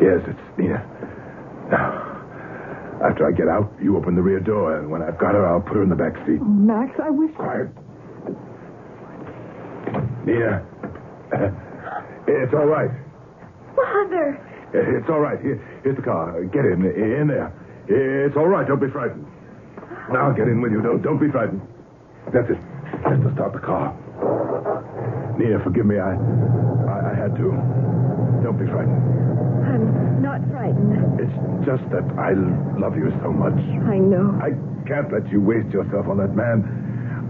Yes, 0.00 0.20
it's 0.26 0.58
Nina. 0.58 0.82
Now, 1.70 3.08
after 3.08 3.26
I 3.26 3.32
get 3.32 3.48
out, 3.48 3.72
you 3.82 3.96
open 3.96 4.14
the 4.16 4.22
rear 4.22 4.40
door, 4.40 4.76
and 4.78 4.90
when 4.90 5.02
I've 5.02 5.18
got 5.18 5.34
her, 5.34 5.46
I'll 5.46 5.60
put 5.60 5.76
her 5.76 5.82
in 5.82 5.88
the 5.88 5.94
back 5.96 6.14
seat. 6.26 6.38
Oh, 6.40 6.44
Max, 6.44 6.98
I 7.02 7.10
wish. 7.10 7.34
Quiet. 7.36 7.68
Nina. 10.26 10.66
It's 12.26 12.54
all 12.54 12.64
right. 12.64 12.90
Father! 13.76 14.40
It's 14.72 15.08
all 15.10 15.20
right. 15.20 15.38
Here, 15.42 15.60
here's 15.84 15.96
the 15.96 16.02
car. 16.02 16.42
Get 16.44 16.64
in. 16.64 16.80
In 16.84 17.28
there. 17.28 17.52
It's 17.86 18.34
all 18.34 18.46
right. 18.48 18.66
Don't 18.66 18.80
be 18.80 18.88
frightened. 18.88 19.26
Now 20.10 20.32
get 20.32 20.48
in 20.48 20.60
with 20.60 20.72
you. 20.72 20.82
Don't, 20.82 21.02
don't 21.02 21.18
be 21.18 21.30
frightened. 21.30 21.62
That's 22.32 22.48
it. 22.50 22.58
Just 23.08 23.22
to 23.22 23.30
start 23.34 23.52
the 23.52 23.60
car. 23.60 23.92
Nina, 25.38 25.60
forgive 25.64 25.86
me. 25.86 25.98
I, 25.98 26.14
I, 26.14 27.12
I 27.12 27.14
had 27.14 27.34
to. 27.36 27.48
Don't 28.44 28.58
be 28.60 28.66
frightened. 28.68 29.00
I'm 29.64 30.22
not 30.22 30.40
frightened. 30.52 31.20
It's 31.20 31.32
just 31.64 31.82
that 31.90 32.04
I 32.20 32.36
love 32.78 32.96
you 32.96 33.10
so 33.24 33.32
much. 33.32 33.56
I 33.88 33.98
know. 33.98 34.36
I 34.44 34.52
can't 34.86 35.10
let 35.12 35.26
you 35.32 35.40
waste 35.40 35.72
yourself 35.72 36.06
on 36.08 36.18
that 36.18 36.36
man. 36.36 36.83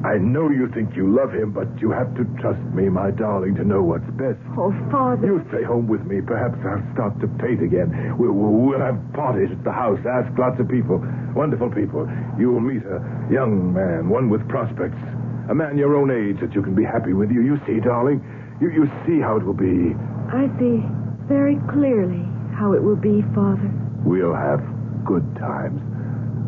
I 0.04 0.18
know 0.20 0.50
you 0.50 0.68
think 0.76 0.94
you 0.94 1.08
love 1.08 1.32
him, 1.32 1.52
but 1.52 1.64
you 1.80 1.90
have 1.90 2.14
to 2.20 2.24
trust 2.36 2.60
me, 2.76 2.90
my 2.92 3.10
darling, 3.10 3.54
to 3.56 3.64
know 3.64 3.82
what's 3.82 4.04
best. 4.20 4.36
Oh, 4.52 4.68
Father. 4.92 5.24
You 5.24 5.40
stay 5.48 5.64
home 5.64 5.88
with 5.88 6.04
me. 6.04 6.20
Perhaps 6.20 6.60
I'll 6.60 6.84
start 6.92 7.18
to 7.24 7.28
paint 7.40 7.64
again. 7.64 7.88
We'll, 8.18 8.36
we'll 8.36 8.84
have 8.84 9.00
parties 9.14 9.48
at 9.50 9.64
the 9.64 9.72
house. 9.72 9.98
Ask 10.04 10.28
lots 10.38 10.60
of 10.60 10.68
people. 10.68 11.00
Wonderful 11.34 11.70
people. 11.72 12.04
You'll 12.38 12.60
meet 12.60 12.84
a 12.84 13.00
young 13.32 13.72
man, 13.72 14.10
one 14.10 14.28
with 14.28 14.46
prospects. 14.46 15.00
A 15.48 15.54
man 15.54 15.78
your 15.78 15.96
own 15.96 16.12
age 16.12 16.36
that 16.44 16.54
you 16.54 16.60
can 16.60 16.74
be 16.74 16.84
happy 16.84 17.14
with. 17.14 17.30
You, 17.30 17.40
you 17.40 17.56
see, 17.64 17.80
darling. 17.80 18.20
You, 18.60 18.68
you 18.70 18.84
see 19.08 19.24
how 19.24 19.40
it 19.40 19.42
will 19.42 19.56
be. 19.56 19.96
I 20.28 20.52
see 20.60 20.84
very 21.24 21.56
clearly 21.72 22.28
how 22.52 22.76
it 22.76 22.82
will 22.82 23.00
be, 23.00 23.24
Father. 23.34 23.72
We'll 24.04 24.36
have 24.36 24.60
good 25.08 25.24
times. 25.40 25.80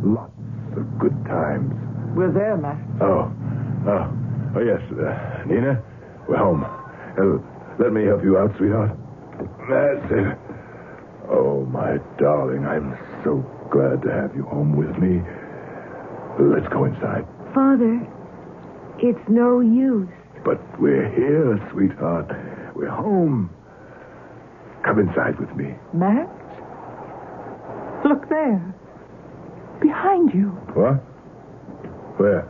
Lots 0.05 0.37
of 0.77 0.85
good 1.01 1.17
times. 1.25 1.73
We're 2.17 2.33
there, 2.33 2.57
Master. 2.57 3.05
Oh, 3.05 3.33
oh, 3.87 4.13
oh 4.57 4.61
yes, 4.61 4.81
uh, 4.93 5.45
Nina, 5.47 5.83
we're 6.29 6.37
home. 6.37 6.65
Uh, 6.65 7.39
let 7.83 7.93
me 7.93 8.05
help 8.05 8.23
you 8.25 8.39
out, 8.39 8.57
sweetheart. 8.59 8.91
That's 9.69 10.13
it. 10.13 10.39
Oh, 11.29 11.67
my 11.67 11.99
darling, 12.19 12.65
I'm 12.65 12.97
so 13.25 13.45
glad 13.71 14.03
to 14.03 14.13
have 14.13 14.35
you 14.35 14.45
home 14.45 14.77
with 14.77 14.97
me. 14.99 15.21
Let's 16.39 16.69
go 16.73 16.85
inside. 16.85 17.27
Father, 17.55 18.07
it's 18.99 19.29
no 19.29 19.61
use. 19.61 20.09
But 20.45 20.61
we're 20.81 21.09
here, 21.11 21.59
sweetheart. 21.73 22.31
We're 22.75 22.91
home. 22.91 23.51
Come 24.85 25.01
inside 25.01 25.39
with 25.41 25.55
me. 25.57 25.75
Max? 25.93 26.31
Look 28.09 28.29
there. 28.29 28.63
Behind 29.81 30.33
you. 30.33 30.51
What? 30.75 30.95
Where? 32.19 32.49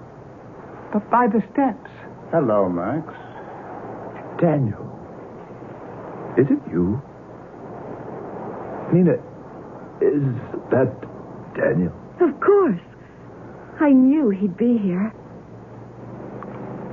But 0.97 1.11
by 1.11 1.27
the 1.27 1.43
steps. 1.53 1.91
Hello, 2.31 2.71
Max. 2.71 3.05
Daniel. 4.41 4.81
Is 6.39 6.47
it 6.49 6.73
you? 6.73 7.03
Nina, 8.95 9.13
is 10.01 10.25
that 10.71 10.97
Daniel? 11.55 11.93
Of 12.19 12.41
course. 12.41 12.81
I 13.79 13.91
knew 13.91 14.31
he'd 14.31 14.57
be 14.57 14.79
here. 14.79 15.13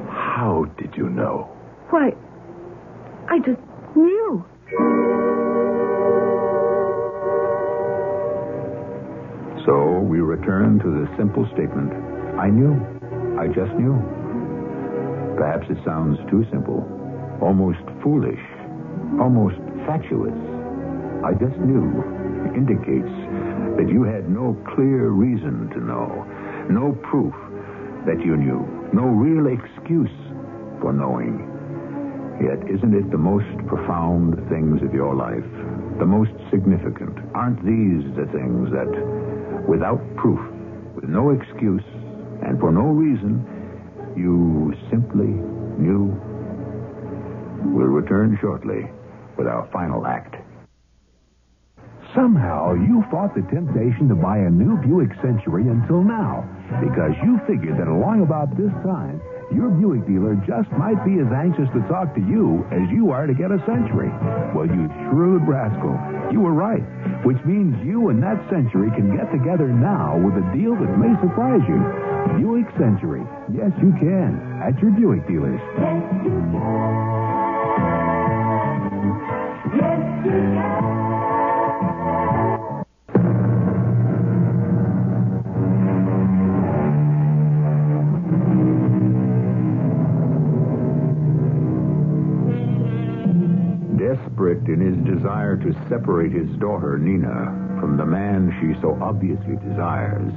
How 0.09 0.65
did 0.77 0.97
you 0.97 1.09
know? 1.09 1.49
Why, 1.89 2.11
I 3.29 3.39
just 3.39 3.61
knew. 3.95 4.43
So 9.65 9.99
we 9.99 10.19
return 10.19 10.79
to 10.79 10.91
the 10.91 11.07
simple 11.15 11.47
statement 11.53 11.93
I 12.37 12.49
knew. 12.49 12.92
I 13.37 13.47
just 13.47 13.73
knew. 13.73 13.97
Perhaps 15.37 15.65
it 15.69 15.77
sounds 15.83 16.19
too 16.29 16.45
simple, 16.51 16.85
almost 17.41 17.81
foolish, 18.03 18.39
almost 19.19 19.57
fatuous. 19.85 20.37
I 21.25 21.33
just 21.33 21.57
knew 21.57 22.03
indicates 22.53 23.09
that 23.77 23.89
you 23.89 24.03
had 24.03 24.29
no 24.29 24.53
clear 24.75 25.09
reason 25.09 25.69
to 25.73 25.79
know, 25.79 26.07
no 26.69 26.93
proof 27.09 27.33
that 28.05 28.23
you 28.23 28.37
knew, 28.37 28.61
no 28.93 29.03
real 29.09 29.47
excuse 29.49 30.13
for 30.79 30.93
knowing. 30.93 31.49
Yet, 32.41 32.61
isn't 32.69 32.93
it 32.93 33.09
the 33.09 33.17
most 33.17 33.49
profound 33.67 34.35
things 34.49 34.81
of 34.83 34.93
your 34.93 35.15
life, 35.15 35.47
the 35.97 36.05
most 36.05 36.31
significant? 36.51 37.17
Aren't 37.33 37.63
these 37.65 38.05
the 38.13 38.29
things 38.29 38.69
that, 38.71 38.91
without 39.67 40.01
proof, 40.17 40.41
with 40.93 41.05
no 41.05 41.31
excuse, 41.31 41.83
and 42.45 42.59
for 42.59 42.71
no 42.71 42.91
reason, 42.91 43.43
you 44.15 44.73
simply 44.89 45.31
knew? 45.79 46.11
We'll 47.71 47.87
return 47.87 48.37
shortly 48.41 48.85
with 49.37 49.47
our 49.47 49.67
final 49.71 50.05
act. 50.05 50.35
Somehow 52.13 52.75
you 52.75 53.03
fought 53.09 53.33
the 53.33 53.41
temptation 53.49 54.07
to 54.09 54.15
buy 54.15 54.37
a 54.37 54.49
new 54.49 54.77
Buick 54.85 55.09
Century 55.21 55.65
until 55.65 56.03
now 56.03 56.45
because 56.77 57.17
you 57.23 57.39
figured 57.47 57.79
that 57.79 57.87
along 57.87 58.21
about 58.21 58.53
this 58.55 58.69
time, 58.85 59.17
your 59.53 59.69
Buick 59.69 60.05
dealer 60.07 60.35
just 60.45 60.69
might 60.73 60.99
be 61.05 61.19
as 61.21 61.29
anxious 61.31 61.69
to 61.73 61.81
talk 61.87 62.13
to 62.15 62.21
you 62.21 62.65
as 62.71 62.89
you 62.91 63.11
are 63.11 63.25
to 63.27 63.33
get 63.33 63.51
a 63.51 63.59
Century. 63.65 64.09
Well, 64.53 64.67
you 64.67 64.89
shrewd 65.07 65.47
rascal, 65.47 65.95
you 66.31 66.41
were 66.41 66.53
right, 66.53 66.83
which 67.23 67.37
means 67.45 67.77
you 67.85 68.09
and 68.09 68.21
that 68.21 68.37
Century 68.49 68.89
can 68.91 69.15
get 69.15 69.31
together 69.31 69.67
now 69.67 70.17
with 70.17 70.35
a 70.35 70.45
deal 70.53 70.75
that 70.75 70.97
may 70.97 71.13
surprise 71.21 71.63
you. 71.67 71.79
Buick 72.37 72.67
Century. 72.77 73.23
Yes, 73.53 73.71
you 73.81 73.93
can. 73.99 74.61
At 74.61 74.79
your 74.81 74.91
Buick 74.91 75.27
dealers. 75.27 75.61
Desperate 94.53 94.73
in 94.73 94.81
his 94.81 95.15
desire 95.17 95.57
to 95.57 95.73
separate 95.89 96.31
his 96.31 96.49
daughter, 96.59 96.97
Nina, 96.99 97.77
from 97.79 97.97
the 97.97 98.05
man 98.05 98.53
she 98.61 98.79
so 98.81 98.97
obviously 99.01 99.55
desires, 99.67 100.31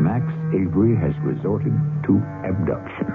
Max 0.00 0.24
Avery 0.52 0.96
has 0.96 1.16
resorted 1.22 1.72
to 2.04 2.20
abduction. 2.44 3.08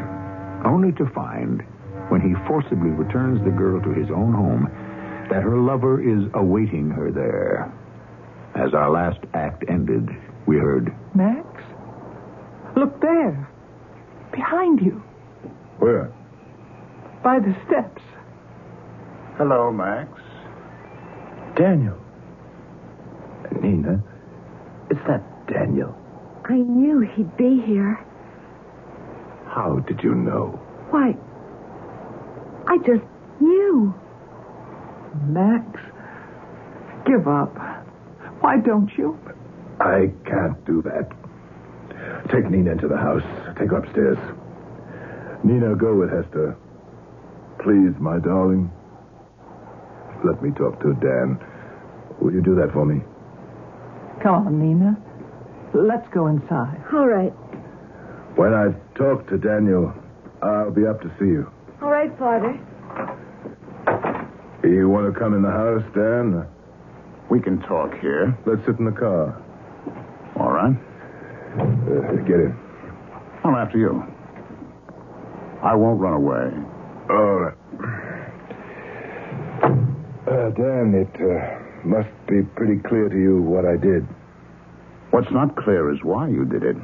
Only 0.66 0.94
to 0.94 1.06
find, 1.14 1.62
when 2.10 2.22
he 2.22 2.34
forcibly 2.48 2.90
returns 2.90 3.44
the 3.44 3.52
girl 3.52 3.82
to 3.82 3.90
his 3.92 4.10
own 4.10 4.34
home, 4.34 4.66
that 5.30 5.44
her 5.44 5.58
lover 5.58 6.02
is 6.02 6.28
awaiting 6.34 6.90
her 6.90 7.12
there. 7.12 7.72
As 8.56 8.74
our 8.74 8.90
last 8.90 9.20
act 9.34 9.64
ended, 9.70 10.10
we 10.48 10.58
heard, 10.58 10.94
Max? 11.14 11.46
Look 12.76 13.00
there. 13.02 13.48
Behind 14.32 14.82
you. 14.82 15.04
Where? 15.78 16.12
By 17.24 17.40
the 17.40 17.56
steps. 17.68 18.02
Hello, 19.38 19.72
Max. 19.72 20.21
Daniel. 21.56 21.98
Nina, 23.62 24.02
is 24.90 24.98
that 25.08 25.22
Daniel? 25.48 25.96
I 26.46 26.56
knew 26.56 27.02
he'd 27.02 27.36
be 27.38 27.62
here. 27.66 28.00
How 29.48 29.80
did 29.88 30.02
you 30.04 30.16
know? 30.16 30.60
Why, 30.90 31.16
I 32.68 32.78
just 32.80 33.04
knew. 33.40 33.94
Max, 35.28 35.80
give 37.06 37.28
up. 37.28 37.54
Why 38.40 38.58
don't 38.58 38.90
you? 38.98 39.20
I 39.80 40.12
can't 40.26 40.64
do 40.66 40.82
that. 40.84 41.12
Take 42.32 42.50
Nina 42.50 42.72
into 42.72 42.88
the 42.88 42.98
house. 42.98 43.24
Take 43.58 43.72
her 43.72 43.78
upstairs. 43.78 44.18
Nina, 45.44 45.76
go 45.76 45.96
with 45.96 46.12
Hester. 46.12 46.56
Please, 47.60 47.94
my 48.00 48.20
darling. 48.20 48.72
Let 50.24 50.42
me 50.44 50.52
talk 50.52 50.80
to 50.82 50.94
Dan. 50.94 51.40
Will 52.20 52.34
you 52.34 52.42
do 52.42 52.56
that 52.56 52.72
for 52.74 52.86
me? 52.86 53.02
Come 54.22 54.48
on, 54.48 54.60
Nina. 54.60 54.98
Let's 55.74 56.08
go 56.14 56.28
inside. 56.28 56.84
All 56.94 57.08
right. 57.08 57.34
When 58.38 58.54
I've 58.54 58.76
talked 58.96 59.30
to 59.30 59.38
Daniel, 59.38 59.94
I'll 60.42 60.72
be 60.72 60.86
up 60.86 61.02
to 61.02 61.10
see 61.20 61.26
you. 61.26 61.52
All 61.82 61.90
right, 61.90 62.12
Father. 62.20 62.60
You 64.64 64.90
want 64.90 65.12
to 65.12 65.20
come 65.20 65.34
in 65.34 65.42
the 65.42 65.50
house, 65.50 65.84
Dan? 65.96 66.46
We 67.30 67.42
can 67.42 67.60
talk 67.62 67.98
here. 68.00 68.38
Let's 68.46 68.62
sit 68.66 68.78
in 68.78 68.86
the 68.86 68.92
car. 68.92 69.42
All 70.38 70.52
right. 70.52 70.76
Uh, 71.58 72.16
get 72.28 72.40
in. 72.40 72.56
Well, 73.44 73.56
after 73.56 73.78
you. 73.80 74.04
I 75.64 75.74
won't 75.76 76.00
run 76.00 76.14
away. 76.14 76.52
All 77.10 77.36
right. 77.40 77.58
Uh, 80.42 80.50
Dan, 80.50 80.96
it 80.96 81.22
uh, 81.22 81.86
must 81.86 82.10
be 82.26 82.42
pretty 82.56 82.82
clear 82.90 83.10
to 83.10 83.16
you 83.16 83.44
what 83.44 83.64
I 83.64 83.78
did. 83.78 84.02
What's 85.12 85.30
not 85.30 85.56
clear 85.56 85.94
is 85.94 86.00
why 86.02 86.30
you 86.30 86.46
did 86.46 86.64
it. 86.64 86.76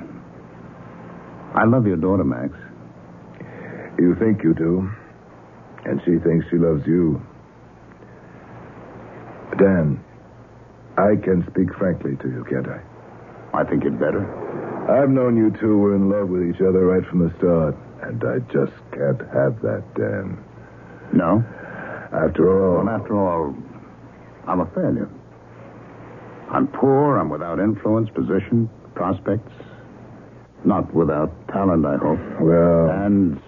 I 1.56 1.66
love 1.66 1.88
your 1.88 1.98
daughter, 1.98 2.24
Max. 2.24 2.54
You 3.98 4.14
think 4.20 4.44
you 4.44 4.54
do, 4.54 4.88
and 5.86 6.00
she 6.06 6.20
thinks 6.22 6.46
she 6.52 6.58
loves 6.58 6.86
you. 6.86 7.20
Dan, 9.58 10.06
I 10.96 11.16
can 11.16 11.42
speak 11.50 11.74
frankly 11.80 12.16
to 12.18 12.28
you, 12.30 12.46
can't 12.48 12.68
I? 12.68 12.80
I 13.58 13.64
think 13.64 13.86
you'd 13.86 14.00
better. 14.00 14.22
I've 14.86 15.10
known 15.10 15.36
you 15.36 15.50
two 15.60 15.80
were 15.80 15.96
in 15.96 16.12
love 16.12 16.30
with 16.30 16.44
each 16.44 16.62
other 16.62 16.86
right 16.86 17.06
from 17.10 17.28
the 17.28 17.34
start, 17.40 17.76
and 18.04 18.22
I 18.24 18.38
just 18.54 18.78
can't 18.94 19.22
have 19.34 19.60
that, 19.66 19.84
Dan. 19.96 20.38
No? 21.12 21.44
After 22.14 22.50
all, 22.78 22.86
Well, 22.86 22.90
after 22.96 23.16
all, 23.18 23.56
I'm 24.48 24.60
a 24.62 24.66
failure. 24.68 25.10
I'm 26.52 26.68
poor, 26.68 27.18
I'm 27.18 27.30
without 27.30 27.60
influence, 27.60 28.10
position, 28.10 28.70
prospects. 28.96 29.52
Not 30.64 30.94
without 30.94 31.32
talent, 31.50 31.86
I 31.86 31.98
hope. 31.98 32.20
well, 32.42 32.90
And 32.90 33.40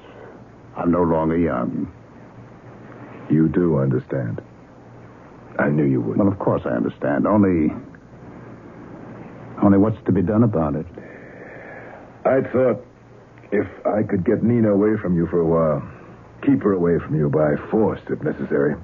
I'm 0.78 0.92
no 0.92 1.04
longer 1.04 1.38
young. 1.38 1.92
you 3.30 3.48
do 3.48 3.78
understand. 3.80 4.42
I 5.60 5.70
knew 5.70 5.84
you 5.86 6.02
would. 6.02 6.18
Well, 6.18 6.28
of 6.28 6.40
course 6.40 6.62
I 6.66 6.70
understand. 6.70 7.28
Only. 7.28 7.72
Only 9.62 9.78
what's 9.78 10.02
to 10.06 10.12
be 10.12 10.22
done 10.22 10.44
about 10.44 10.76
it? 10.76 10.86
I 12.26 12.42
thought 12.52 12.84
if 13.52 13.68
I 13.86 14.04
could 14.04 14.24
get 14.26 14.42
Nina 14.44 14.72
away 14.74 14.96
from 15.02 15.16
you 15.16 15.28
for 15.28 15.40
a 15.40 15.46
while, 15.46 15.82
keep 16.46 16.64
her 16.64 16.74
away 16.74 17.00
from 17.00 17.16
you 17.16 17.30
by 17.30 17.56
force 17.70 18.02
if 18.10 18.22
necessary, 18.22 18.76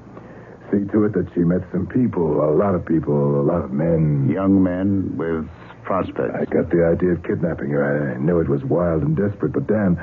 see 0.71 0.85
to 0.91 1.05
it 1.05 1.13
that 1.13 1.27
she 1.33 1.41
met 1.41 1.61
some 1.71 1.87
people, 1.87 2.41
a 2.41 2.51
lot 2.55 2.75
of 2.75 2.85
people, 2.85 3.41
a 3.41 3.45
lot 3.45 3.63
of 3.63 3.71
men. 3.71 4.29
Young 4.29 4.61
men 4.61 5.15
with 5.17 5.47
prospects. 5.83 6.33
I 6.33 6.45
got 6.45 6.69
the 6.69 6.85
idea 6.85 7.13
of 7.13 7.23
kidnapping 7.23 7.69
her. 7.69 8.15
I 8.15 8.17
knew 8.17 8.39
it 8.39 8.49
was 8.49 8.63
wild 8.63 9.03
and 9.03 9.15
desperate, 9.15 9.53
but 9.53 9.67
Dan, 9.67 9.97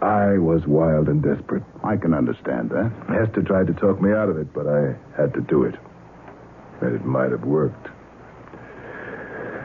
I 0.00 0.38
was 0.38 0.66
wild 0.66 1.08
and 1.08 1.22
desperate. 1.22 1.64
I 1.82 1.96
can 1.96 2.14
understand 2.14 2.70
that. 2.70 2.92
Hester 3.08 3.42
tried 3.42 3.66
to 3.68 3.74
talk 3.74 4.00
me 4.00 4.12
out 4.12 4.28
of 4.28 4.38
it, 4.38 4.52
but 4.52 4.66
I 4.66 4.94
had 5.16 5.34
to 5.34 5.40
do 5.40 5.64
it. 5.64 5.74
And 6.80 6.94
it 6.94 7.04
might 7.04 7.30
have 7.30 7.44
worked. 7.44 7.88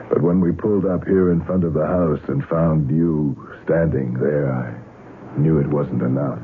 But 0.10 0.23
when 0.23 0.41
we 0.41 0.52
pulled 0.52 0.86
up 0.86 1.06
here 1.06 1.32
in 1.32 1.45
front 1.45 1.63
of 1.63 1.73
the 1.73 1.86
house 1.86 2.21
and 2.28 2.43
found 2.47 2.89
you 2.89 3.38
standing 3.65 4.13
there, 4.13 4.52
I 4.52 5.38
knew 5.39 5.60
it 5.60 5.67
wasn't 5.67 6.02
enough. 6.02 6.39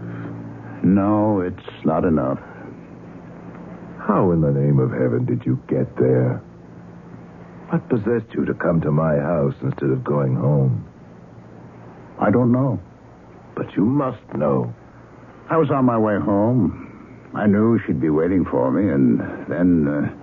No, 0.85 1.41
it's 1.41 1.83
not 1.83 2.05
enough. 2.05 2.37
How 3.97 4.29
in 4.33 4.41
the 4.41 4.51
name 4.51 4.77
of 4.77 4.91
heaven 4.91 5.25
did 5.25 5.43
you 5.43 5.59
get 5.67 5.97
there? 5.97 6.43
What 7.69 7.89
possessed 7.89 8.31
you 8.35 8.45
to 8.45 8.53
come 8.53 8.81
to 8.81 8.91
my 8.91 9.15
house 9.17 9.55
instead 9.63 9.89
of 9.89 10.03
going 10.03 10.35
home? 10.35 10.87
I 12.21 12.29
don't 12.29 12.51
know. 12.51 12.79
But 13.55 13.75
you 13.75 13.83
must 13.83 14.21
know. 14.35 14.75
I 15.49 15.57
was 15.57 15.71
on 15.71 15.85
my 15.85 15.97
way 15.97 16.19
home. 16.19 17.31
I 17.33 17.47
knew 17.47 17.79
she'd 17.87 17.99
be 17.99 18.11
waiting 18.11 18.45
for 18.45 18.69
me, 18.69 18.87
and 18.87 19.19
then. 19.49 19.87
Uh, 19.87 20.15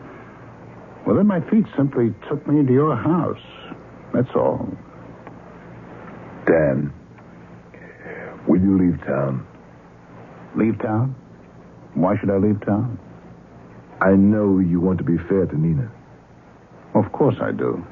well, 1.04 1.16
then 1.16 1.26
my 1.26 1.40
feet 1.50 1.64
simply 1.76 2.14
took 2.28 2.46
me 2.46 2.60
into 2.60 2.72
your 2.72 2.94
house. 2.94 3.42
That's 4.14 4.30
all. 4.36 4.68
Dan, 6.46 6.92
will 8.46 8.60
you 8.60 8.78
leave 8.78 9.00
town? 9.04 9.44
Leave 10.54 10.78
town? 10.80 11.14
Why 11.94 12.16
should 12.18 12.30
I 12.30 12.36
leave 12.36 12.64
town? 12.64 12.98
I 14.00 14.12
know 14.12 14.58
you 14.58 14.80
want 14.80 14.98
to 14.98 15.04
be 15.04 15.16
fair 15.16 15.46
to 15.46 15.58
Nina. 15.58 15.90
Of 16.94 17.10
course 17.12 17.36
I 17.40 17.52
do. 17.52 17.84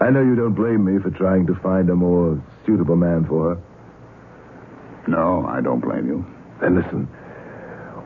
I 0.00 0.10
know 0.10 0.20
you 0.22 0.34
don't 0.36 0.54
blame 0.54 0.84
me 0.84 1.00
for 1.02 1.10
trying 1.10 1.46
to 1.46 1.54
find 1.56 1.88
a 1.90 1.94
more 1.94 2.42
suitable 2.66 2.96
man 2.96 3.26
for 3.26 3.54
her. 3.54 3.62
No, 5.06 5.46
I 5.46 5.60
don't 5.60 5.80
blame 5.80 6.06
you. 6.06 6.24
Then 6.60 6.76
listen. 6.76 7.08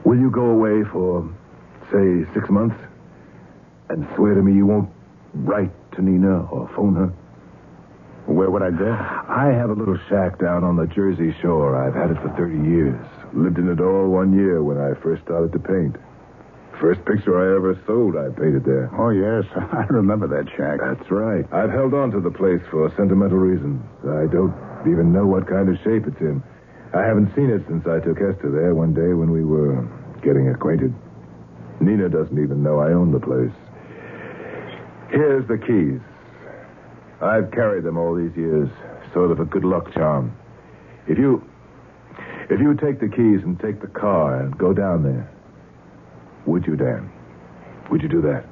Will 0.04 0.18
you 0.18 0.30
go 0.30 0.46
away 0.46 0.84
for, 0.90 1.28
say, 1.90 2.24
six 2.34 2.48
months? 2.48 2.76
And 3.88 4.06
swear 4.14 4.34
to 4.34 4.42
me 4.42 4.54
you 4.54 4.66
won't 4.66 4.90
write 5.34 5.72
to 5.92 6.02
Nina 6.02 6.44
or 6.46 6.68
phone 6.74 6.94
her? 6.94 7.12
Where 8.26 8.50
would 8.50 8.62
I 8.62 8.70
go? 8.70 8.90
I 8.90 9.52
have 9.52 9.70
a 9.70 9.74
little 9.74 9.98
shack 10.08 10.38
down 10.38 10.64
on 10.64 10.76
the 10.76 10.86
Jersey 10.86 11.34
shore. 11.42 11.76
I've 11.76 11.94
had 11.94 12.10
it 12.10 12.22
for 12.22 12.30
30 12.36 12.68
years. 12.68 13.06
Lived 13.34 13.58
in 13.58 13.68
it 13.68 13.80
all 13.80 14.08
one 14.08 14.36
year 14.36 14.62
when 14.62 14.76
I 14.76 14.92
first 15.00 15.22
started 15.24 15.52
to 15.52 15.58
paint. 15.58 15.96
First 16.80 17.04
picture 17.04 17.38
I 17.38 17.56
ever 17.56 17.78
sold, 17.86 18.16
I 18.16 18.28
painted 18.34 18.64
there. 18.64 18.90
Oh, 18.92 19.10
yes. 19.10 19.44
I 19.72 19.86
remember 19.88 20.26
that 20.28 20.50
shack. 20.56 20.80
That's 20.80 21.10
right. 21.10 21.46
I've 21.52 21.70
held 21.70 21.94
on 21.94 22.10
to 22.12 22.20
the 22.20 22.30
place 22.30 22.60
for 22.70 22.92
sentimental 22.96 23.38
reasons. 23.38 23.80
I 24.04 24.26
don't 24.28 24.52
even 24.90 25.12
know 25.12 25.26
what 25.26 25.46
kind 25.46 25.68
of 25.68 25.76
shape 25.84 26.04
it's 26.06 26.20
in. 26.20 26.42
I 26.92 27.06
haven't 27.06 27.32
seen 27.34 27.48
it 27.48 27.64
since 27.68 27.86
I 27.86 28.00
took 28.04 28.18
Hester 28.18 28.52
there 28.52 28.74
one 28.74 28.92
day 28.92 29.14
when 29.14 29.30
we 29.30 29.44
were 29.44 29.80
getting 30.20 30.48
acquainted. 30.50 30.92
Nina 31.80 32.08
doesn't 32.08 32.36
even 32.36 32.62
know 32.62 32.80
I 32.80 32.92
own 32.92 33.12
the 33.12 33.20
place. 33.20 33.54
Here's 35.08 35.46
the 35.48 35.56
keys. 35.56 36.00
I've 37.22 37.50
carried 37.52 37.84
them 37.84 37.96
all 37.96 38.14
these 38.14 38.36
years, 38.36 38.68
sort 39.14 39.30
of 39.30 39.40
a 39.40 39.44
good 39.44 39.64
luck 39.64 39.92
charm. 39.94 40.36
If 41.06 41.18
you 41.18 41.44
if 42.52 42.60
you 42.60 42.74
take 42.74 43.00
the 43.00 43.08
keys 43.08 43.40
and 43.42 43.58
take 43.60 43.80
the 43.80 43.86
car 43.86 44.42
and 44.42 44.56
go 44.58 44.74
down 44.74 45.02
there, 45.02 45.30
would 46.44 46.66
you, 46.66 46.76
Dan? 46.76 47.10
Would 47.90 48.02
you 48.02 48.08
do 48.08 48.20
that? 48.22 48.44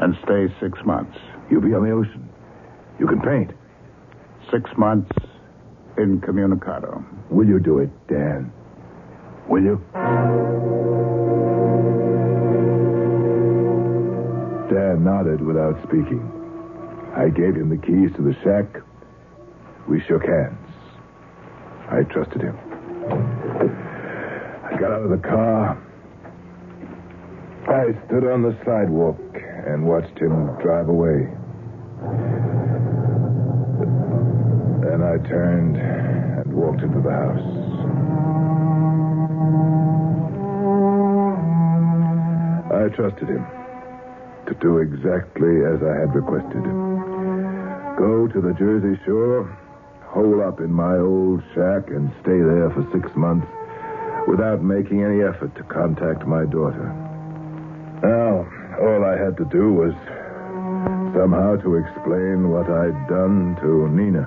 And 0.00 0.16
stay 0.24 0.52
six 0.60 0.78
months. 0.84 1.16
You'll 1.48 1.60
be 1.60 1.74
on 1.74 1.84
the 1.84 1.92
ocean. 1.92 2.28
You 2.98 3.06
can 3.06 3.20
paint. 3.20 3.52
Six 4.50 4.68
months 4.76 5.12
incommunicado. 5.96 7.04
Will 7.30 7.46
you 7.46 7.60
do 7.60 7.78
it, 7.78 7.90
Dan? 8.08 8.52
Will 9.48 9.62
you? 9.62 9.80
Dan 14.74 15.04
nodded 15.04 15.40
without 15.40 15.80
speaking. 15.84 16.32
I 17.14 17.28
gave 17.28 17.54
him 17.54 17.68
the 17.68 17.78
keys 17.78 18.10
to 18.16 18.22
the 18.22 18.34
shack. 18.42 18.82
We 19.88 20.02
shook 20.08 20.24
hands. 20.24 20.65
I 21.88 22.02
trusted 22.02 22.42
him. 22.42 22.58
I 24.64 24.76
got 24.78 24.90
out 24.90 25.02
of 25.02 25.10
the 25.10 25.18
car. 25.18 25.78
I 27.68 27.94
stood 28.06 28.24
on 28.24 28.42
the 28.42 28.56
sidewalk 28.64 29.20
and 29.66 29.86
watched 29.86 30.18
him 30.18 30.46
drive 30.60 30.88
away. 30.88 31.28
Then 34.82 35.02
I 35.02 35.18
turned 35.28 35.76
and 35.76 36.52
walked 36.52 36.82
into 36.82 37.00
the 37.00 37.10
house. 37.10 37.86
I 42.72 42.88
trusted 42.94 43.28
him 43.28 43.46
to 44.46 44.54
do 44.60 44.78
exactly 44.78 45.64
as 45.64 45.82
I 45.82 45.94
had 46.00 46.14
requested. 46.14 46.62
Go 47.98 48.28
to 48.28 48.40
the 48.40 48.54
Jersey 48.58 49.00
Shore, 49.04 49.50
hole 50.16 50.40
up 50.40 50.60
in 50.60 50.72
my 50.72 50.96
old 50.96 51.44
shack, 51.52 51.92
and 51.92 52.08
stay 52.24 52.40
there 52.40 52.72
for 52.72 52.88
six 52.88 53.04
months 53.14 53.46
without 54.26 54.62
making 54.62 55.04
any 55.04 55.20
effort 55.20 55.54
to 55.54 55.62
contact 55.64 56.26
my 56.26 56.46
daughter. 56.46 56.88
Now, 58.00 58.48
all 58.80 59.04
I 59.04 59.12
had 59.12 59.36
to 59.36 59.44
do 59.52 59.76
was 59.76 59.92
somehow 61.12 61.60
to 61.60 61.76
explain 61.76 62.48
what 62.48 62.64
I'd 62.64 62.96
done 63.08 63.60
to 63.60 63.88
Nina. 63.92 64.24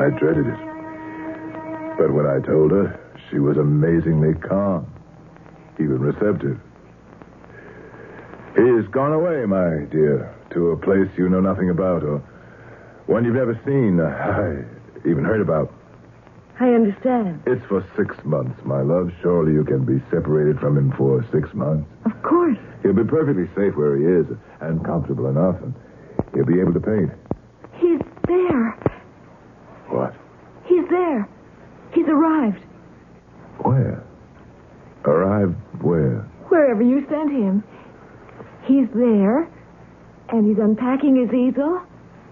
I 0.00 0.08
dreaded 0.16 0.46
it. 0.46 0.60
But 2.00 2.14
when 2.16 2.24
I 2.24 2.40
told 2.40 2.70
her, 2.70 2.98
she 3.28 3.38
was 3.38 3.58
amazingly 3.58 4.32
calm, 4.40 4.88
even 5.78 6.00
receptive. 6.00 6.58
He's 8.56 8.88
gone 8.88 9.12
away, 9.12 9.44
my 9.44 9.84
dear, 9.92 10.34
to 10.52 10.70
a 10.70 10.76
place 10.78 11.10
you 11.18 11.28
know 11.28 11.40
nothing 11.40 11.68
about, 11.68 12.02
or 12.02 12.22
one 13.08 13.24
you've 13.24 13.34
never 13.34 13.58
seen, 13.66 13.98
uh, 13.98 15.08
even 15.08 15.24
heard 15.24 15.40
about. 15.40 15.72
I 16.60 16.70
understand. 16.70 17.42
It's 17.46 17.64
for 17.66 17.84
six 17.96 18.14
months, 18.24 18.60
my 18.64 18.82
love. 18.82 19.10
Surely 19.22 19.52
you 19.52 19.64
can 19.64 19.84
be 19.84 20.02
separated 20.10 20.58
from 20.60 20.76
him 20.76 20.92
for 20.92 21.24
six 21.32 21.52
months. 21.54 21.88
Of 22.04 22.20
course. 22.22 22.58
He'll 22.82 22.92
be 22.92 23.04
perfectly 23.04 23.46
safe 23.56 23.74
where 23.76 23.96
he 23.96 24.04
is, 24.04 24.26
and 24.60 24.84
comfortable 24.84 25.28
enough, 25.28 25.56
and 25.62 25.74
he'll 26.34 26.44
be 26.44 26.60
able 26.60 26.74
to 26.74 26.80
paint. 26.80 27.10
He's 27.74 28.00
there. 28.26 28.70
What? 29.88 30.14
He's 30.66 30.86
there. 30.90 31.28
He's 31.92 32.06
arrived. 32.08 32.62
Where? 33.62 34.02
Arrived 35.04 35.54
where? 35.80 36.20
Wherever 36.48 36.82
you 36.82 37.06
sent 37.08 37.30
him. 37.30 37.62
He's 38.64 38.88
there, 38.94 39.48
and 40.28 40.46
he's 40.46 40.58
unpacking 40.58 41.16
his 41.16 41.32
easel, 41.32 41.80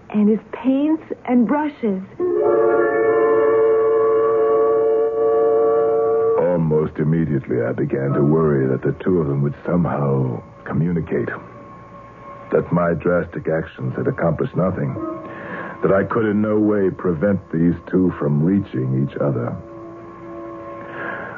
and 0.09 0.29
his 0.29 0.39
paints 0.51 1.03
and 1.25 1.47
brushes. 1.47 2.01
Almost 6.39 6.97
immediately, 6.97 7.61
I 7.61 7.71
began 7.71 8.13
to 8.13 8.23
worry 8.23 8.67
that 8.67 8.81
the 8.81 8.95
two 9.03 9.19
of 9.19 9.27
them 9.27 9.41
would 9.41 9.55
somehow 9.65 10.41
communicate. 10.63 11.29
That 12.51 12.71
my 12.71 12.93
drastic 12.93 13.47
actions 13.47 13.95
had 13.95 14.07
accomplished 14.07 14.55
nothing. 14.55 14.93
That 15.83 15.91
I 15.93 16.03
could 16.03 16.25
in 16.25 16.41
no 16.41 16.57
way 16.57 16.89
prevent 16.89 17.39
these 17.51 17.75
two 17.89 18.11
from 18.17 18.41
reaching 18.43 19.07
each 19.07 19.15
other. 19.17 19.51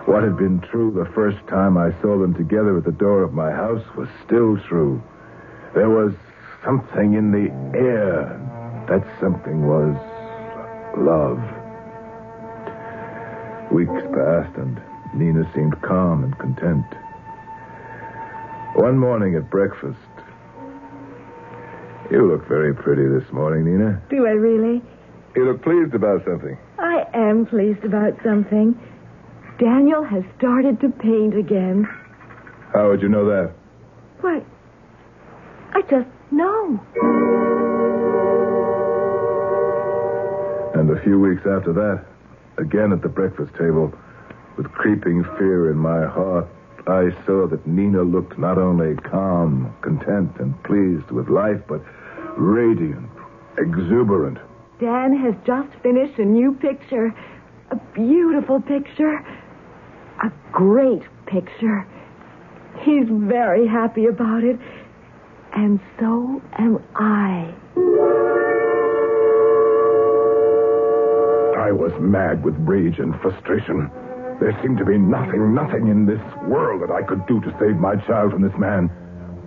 What 0.06 0.24
had 0.24 0.38
been 0.38 0.62
true 0.62 0.92
the 0.92 1.12
first 1.14 1.38
time 1.48 1.78
I 1.78 1.92
saw 2.02 2.18
them 2.18 2.34
together 2.34 2.78
at 2.78 2.86
the 2.86 2.92
door 2.92 3.24
of 3.24 3.34
my 3.34 3.52
house 3.52 3.84
was 3.96 4.08
still 4.26 4.58
true. 4.68 5.02
There 5.76 5.90
was 5.90 6.14
something 6.64 7.14
in 7.14 7.32
the 7.32 7.52
air. 7.78 8.49
That 8.90 9.06
something 9.22 9.68
was 9.68 9.96
love. 10.98 11.38
Weeks 13.72 14.02
passed, 14.16 14.58
and 14.58 14.82
Nina 15.14 15.50
seemed 15.54 15.80
calm 15.84 16.24
and 16.24 16.36
content. 16.40 16.86
One 18.74 18.98
morning 18.98 19.36
at 19.36 19.48
breakfast, 19.52 20.00
you 22.10 22.26
look 22.28 22.48
very 22.48 22.74
pretty 22.74 23.08
this 23.08 23.32
morning, 23.32 23.66
Nina. 23.66 24.02
Do 24.10 24.26
I 24.26 24.32
really? 24.32 24.82
You 25.36 25.46
look 25.46 25.62
pleased 25.62 25.94
about 25.94 26.26
something. 26.26 26.58
I 26.80 27.06
am 27.14 27.46
pleased 27.46 27.84
about 27.84 28.14
something. 28.24 28.74
Daniel 29.60 30.04
has 30.04 30.24
started 30.40 30.82
to 30.82 30.90
paint 30.90 31.38
again. 31.38 31.88
How 32.74 32.90
would 32.90 33.04
you 33.04 33.10
know 33.10 33.26
that? 33.26 33.54
Why, 34.22 34.42
I 35.74 35.82
just 35.84 36.10
know. 36.32 37.69
And 40.80 40.90
a 40.92 41.04
few 41.04 41.20
weeks 41.20 41.42
after 41.46 41.74
that, 41.74 42.06
again 42.58 42.94
at 42.94 43.02
the 43.02 43.10
breakfast 43.10 43.52
table, 43.56 43.92
with 44.56 44.72
creeping 44.72 45.26
fear 45.38 45.70
in 45.70 45.76
my 45.76 46.06
heart, 46.06 46.48
I 46.88 47.10
saw 47.26 47.48
that 47.48 47.68
Nina 47.68 48.04
looked 48.04 48.40
not 48.40 48.58
only 48.58 48.96
calm, 48.96 49.76
content, 49.82 50.32
and 50.40 50.56
pleased 50.64 51.12
with 51.12 51.28
life, 51.28 51.60
but 51.68 51.82
radiant, 52.38 53.10
exuberant. 53.58 54.38
Dan 54.80 55.18
has 55.18 55.36
just 55.46 55.68
finished 55.84 56.18
a 56.18 56.24
new 56.24 56.54
picture. 56.54 57.14
A 57.72 57.76
beautiful 57.94 58.62
picture. 58.62 59.18
A 60.24 60.32
great 60.54 61.04
picture. 61.26 61.86
He's 62.84 63.06
very 63.10 63.68
happy 63.68 64.06
about 64.06 64.46
it. 64.46 64.58
And 65.52 65.82
so 66.00 66.42
am 66.58 66.82
I. 66.96 68.49
I 71.70 71.72
was 71.72 71.94
mad 72.02 72.44
with 72.44 72.56
rage 72.58 72.98
and 72.98 73.14
frustration. 73.22 73.92
There 74.42 74.58
seemed 74.64 74.80
to 74.80 74.86
be 74.86 74.98
nothing, 74.98 75.54
nothing 75.54 75.88
in 75.88 76.08
this 76.08 76.20
world 76.48 76.82
that 76.82 76.90
I 76.90 77.04
could 77.04 77.28
do 77.28 77.40
to 77.42 77.56
save 77.60 77.76
my 77.76 77.96
child 78.08 78.32
from 78.32 78.42
this 78.42 78.58
man. 78.58 78.90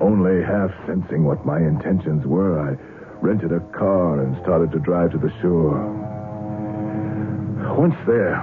Only 0.00 0.40
half 0.40 0.70
sensing 0.86 1.24
what 1.24 1.44
my 1.44 1.58
intentions 1.58 2.24
were, 2.24 2.60
I 2.62 2.78
rented 3.20 3.50
a 3.50 3.58
car 3.76 4.20
and 4.22 4.40
started 4.40 4.70
to 4.70 4.78
drive 4.78 5.10
to 5.10 5.18
the 5.18 5.34
shore. 5.42 5.74
Once 7.76 7.98
there, 8.06 8.38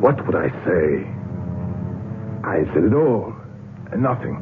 what 0.00 0.16
would 0.24 0.34
I 0.34 0.48
say? 0.64 1.04
I 2.48 2.64
said 2.72 2.84
it 2.84 2.94
all, 2.94 3.36
and 3.92 4.02
nothing. 4.02 4.40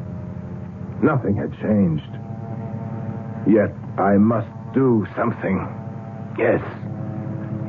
Nothing 1.03 1.34
had 1.34 1.51
changed. 1.59 2.12
Yet 3.51 3.74
I 3.99 4.14
must 4.16 4.47
do 4.74 5.09
something. 5.16 5.59
Yes, 6.38 6.62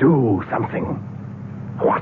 do 0.02 0.44
something. 0.50 0.84
What? 1.78 2.02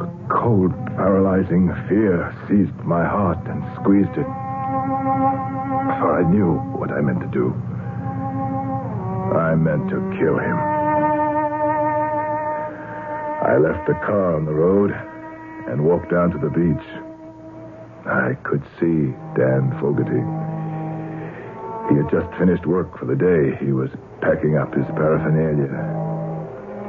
A 0.00 0.08
cold, 0.32 0.72
paralyzing 0.96 1.68
fear 1.86 2.34
seized 2.48 2.74
my 2.82 3.04
heart 3.04 3.46
and 3.46 3.62
squeezed 3.76 4.16
it. 4.16 4.24
For 6.00 6.16
I 6.16 6.24
knew 6.32 6.54
what 6.80 6.90
I 6.90 7.02
meant 7.02 7.20
to 7.20 7.28
do. 7.28 7.52
I 9.36 9.54
meant 9.54 9.90
to 9.90 10.00
kill 10.16 10.38
him. 10.38 10.56
I 13.44 13.58
left 13.58 13.86
the 13.86 14.00
car 14.00 14.34
on 14.34 14.46
the 14.46 14.54
road 14.54 14.92
and 15.68 15.84
walked 15.84 16.10
down 16.10 16.30
to 16.30 16.38
the 16.38 16.48
beach. 16.48 16.88
I 18.06 18.32
could 18.48 18.62
see 18.80 19.12
Dan 19.36 19.76
Fogarty. 19.78 20.24
He 21.90 22.00
had 22.00 22.10
just 22.10 22.32
finished 22.38 22.64
work 22.64 22.98
for 22.98 23.04
the 23.04 23.14
day. 23.14 23.54
He 23.62 23.72
was 23.72 23.90
packing 24.26 24.58
up 24.58 24.74
his 24.74 24.86
paraphernalia, 24.98 25.70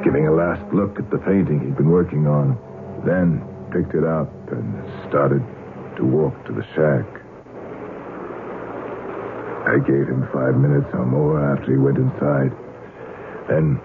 giving 0.03 0.25
a 0.25 0.33
last 0.33 0.65
look 0.73 0.97
at 0.97 1.07
the 1.11 1.19
painting 1.19 1.61
he'd 1.61 1.77
been 1.77 1.91
working 1.91 2.25
on, 2.25 2.57
then 3.05 3.45
picked 3.69 3.93
it 3.93 4.03
up 4.03 4.33
and 4.49 4.65
started 5.07 5.45
to 5.95 6.03
walk 6.03 6.33
to 6.47 6.51
the 6.51 6.65
shack. 6.73 7.05
I 9.69 9.77
gave 9.85 10.09
him 10.09 10.27
five 10.33 10.57
minutes 10.57 10.89
or 10.93 11.05
more 11.05 11.37
after 11.37 11.73
he 11.73 11.77
went 11.77 11.97
inside. 11.97 12.49
Then, 13.47 13.79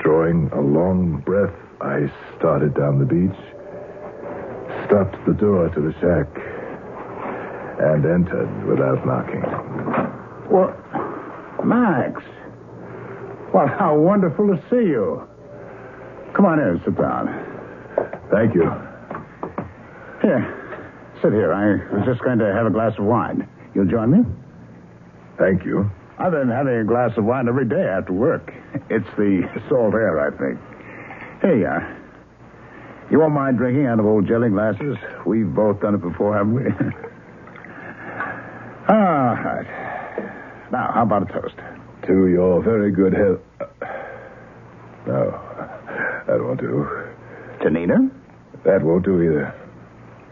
drawing 0.00 0.50
a 0.52 0.60
long 0.60 1.22
breath, 1.24 1.56
I 1.80 2.12
started 2.36 2.74
down 2.74 2.98
the 2.98 3.08
beach, 3.08 3.40
stopped 4.84 5.16
the 5.24 5.32
door 5.32 5.70
to 5.70 5.80
the 5.80 5.94
shack, 5.96 6.28
and 7.80 8.04
entered 8.04 8.52
without 8.66 9.06
knocking. 9.06 9.40
Well, 10.50 10.76
Max. 11.64 12.22
Well, 13.52 13.66
how 13.66 13.98
wonderful 13.98 14.46
to 14.48 14.62
see 14.70 14.86
you. 14.88 15.26
Come 16.34 16.46
on 16.46 16.60
in, 16.60 16.80
sit 16.84 16.96
down. 16.96 17.26
Thank 18.30 18.54
you. 18.54 18.70
Here, 20.22 20.46
sit 21.20 21.32
here. 21.32 21.52
I 21.52 21.96
was 21.96 22.06
just 22.06 22.22
going 22.22 22.38
to 22.38 22.52
have 22.52 22.66
a 22.66 22.70
glass 22.70 22.92
of 22.98 23.04
wine. 23.04 23.48
You'll 23.74 23.90
join 23.90 24.12
me? 24.12 24.18
Thank 25.38 25.64
you. 25.64 25.90
I've 26.18 26.30
been 26.32 26.48
having 26.48 26.74
a 26.76 26.84
glass 26.84 27.10
of 27.16 27.24
wine 27.24 27.48
every 27.48 27.66
day 27.68 27.82
after 27.82 28.12
work. 28.12 28.52
It's 28.88 29.06
the 29.16 29.42
salt 29.68 29.94
air, 29.94 30.20
I 30.20 30.30
think. 30.30 30.58
Here 31.42 31.56
you 31.58 31.66
uh, 31.66 31.70
are. 31.70 31.96
You 33.10 33.18
won't 33.18 33.34
mind 33.34 33.58
drinking 33.58 33.86
out 33.86 33.98
of 33.98 34.06
old 34.06 34.28
jelly 34.28 34.50
glasses? 34.50 34.96
We've 35.26 35.52
both 35.52 35.80
done 35.80 35.94
it 35.94 36.02
before, 36.02 36.36
haven't 36.36 36.54
we? 36.54 36.62
All 38.88 38.96
right. 38.96 39.66
Now, 40.70 40.92
how 40.92 41.02
about 41.02 41.28
a 41.30 41.32
toast? 41.32 41.56
To 42.06 42.26
your 42.28 42.62
very 42.62 42.90
good 42.92 43.12
health. 43.12 43.40
No, 45.06 45.30
that 46.26 46.40
won't 46.40 46.60
do. 46.60 46.86
To 47.62 47.70
Nina? 47.70 48.10
That 48.64 48.82
won't 48.82 49.04
do 49.04 49.22
either. 49.22 49.54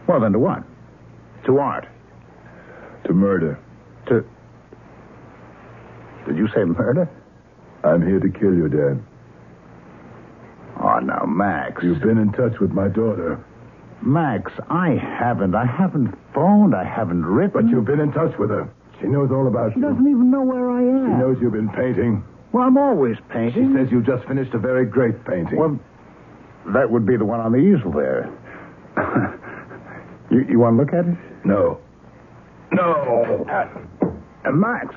Well, 0.07 0.19
then 0.19 0.33
to 0.33 0.39
what? 0.39 0.63
To 1.45 1.59
art. 1.59 1.87
To 3.05 3.13
murder. 3.13 3.59
To. 4.07 4.25
Did 6.27 6.37
you 6.37 6.47
say 6.49 6.63
murder? 6.63 7.09
I'm 7.83 8.05
here 8.05 8.19
to 8.19 8.29
kill 8.29 8.53
you, 8.53 8.67
Dan. 8.67 9.05
Oh, 10.81 10.99
now, 10.99 11.25
Max. 11.25 11.83
You've 11.83 12.01
been 12.01 12.17
in 12.17 12.31
touch 12.31 12.59
with 12.59 12.71
my 12.71 12.87
daughter. 12.87 13.43
Max, 14.01 14.51
I 14.69 14.91
haven't. 14.95 15.55
I 15.55 15.65
haven't 15.65 16.15
phoned. 16.33 16.73
I 16.75 16.83
haven't 16.83 17.25
written. 17.25 17.51
But 17.53 17.69
you've 17.69 17.85
been 17.85 17.99
in 17.99 18.11
touch 18.11 18.37
with 18.37 18.49
her. 18.49 18.69
She 19.01 19.07
knows 19.07 19.29
all 19.31 19.47
about 19.47 19.73
She 19.73 19.79
you. 19.79 19.85
doesn't 19.87 20.07
even 20.07 20.29
know 20.31 20.41
where 20.41 20.69
I 20.69 20.81
am. 20.81 21.05
She 21.07 21.17
knows 21.19 21.37
you've 21.41 21.53
been 21.53 21.69
painting. 21.69 22.23
Well, 22.51 22.63
I'm 22.63 22.77
always 22.77 23.15
painting. 23.29 23.53
She 23.53 23.59
painting. 23.61 23.85
says 23.85 23.91
you 23.91 24.01
just 24.01 24.27
finished 24.27 24.53
a 24.53 24.59
very 24.59 24.85
great 24.85 25.23
painting. 25.25 25.57
Well, 25.57 25.79
that 26.73 26.89
would 26.89 27.05
be 27.05 27.15
the 27.17 27.25
one 27.25 27.39
on 27.39 27.51
the 27.51 27.59
easel 27.59 27.91
there. 27.91 28.29
you, 30.31 30.45
you 30.49 30.59
want 30.59 30.77
to 30.77 30.83
look 30.83 30.93
at 30.93 31.05
it? 31.09 31.17
no. 31.45 31.79
No. 32.71 33.45
Uh, 33.49 34.51
Max. 34.51 34.93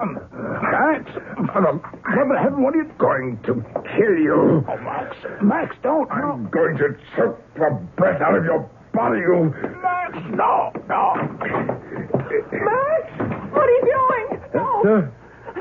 Um, 0.00 0.18
Max. 0.34 1.10
For 1.52 1.60
the 1.62 1.80
love 2.16 2.30
of 2.30 2.36
heaven, 2.36 2.62
what 2.62 2.74
are 2.74 2.82
you 2.82 2.90
going 2.98 3.38
to 3.44 3.54
kill 3.96 4.16
you. 4.18 4.64
Oh, 4.68 4.76
Max. 4.78 5.16
Max, 5.42 5.76
don't. 5.82 6.10
I'm 6.10 6.50
going 6.50 6.76
to 6.78 6.96
choke 7.16 7.40
the 7.54 7.70
breath 7.96 8.20
out 8.20 8.34
of 8.36 8.44
your 8.44 8.68
body, 8.92 9.20
you. 9.20 9.54
Max, 9.82 10.18
no, 10.36 10.72
no. 10.88 11.14
Max! 12.52 13.33
What 13.64 13.70
are 13.70 13.76
you 13.80 14.28
doing? 14.28 14.42
No! 14.52 14.82
Sir? 14.82 15.12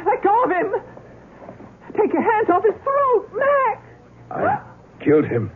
Let 0.06 0.24
go 0.24 0.44
of 0.44 0.50
him! 0.52 0.74
Take 1.98 2.12
your 2.12 2.22
hands 2.22 2.50
off 2.50 2.64
his 2.66 2.76
throat! 2.84 3.30
Max! 3.34 3.82
I 4.30 4.60
killed 5.02 5.24
him. 5.26 5.50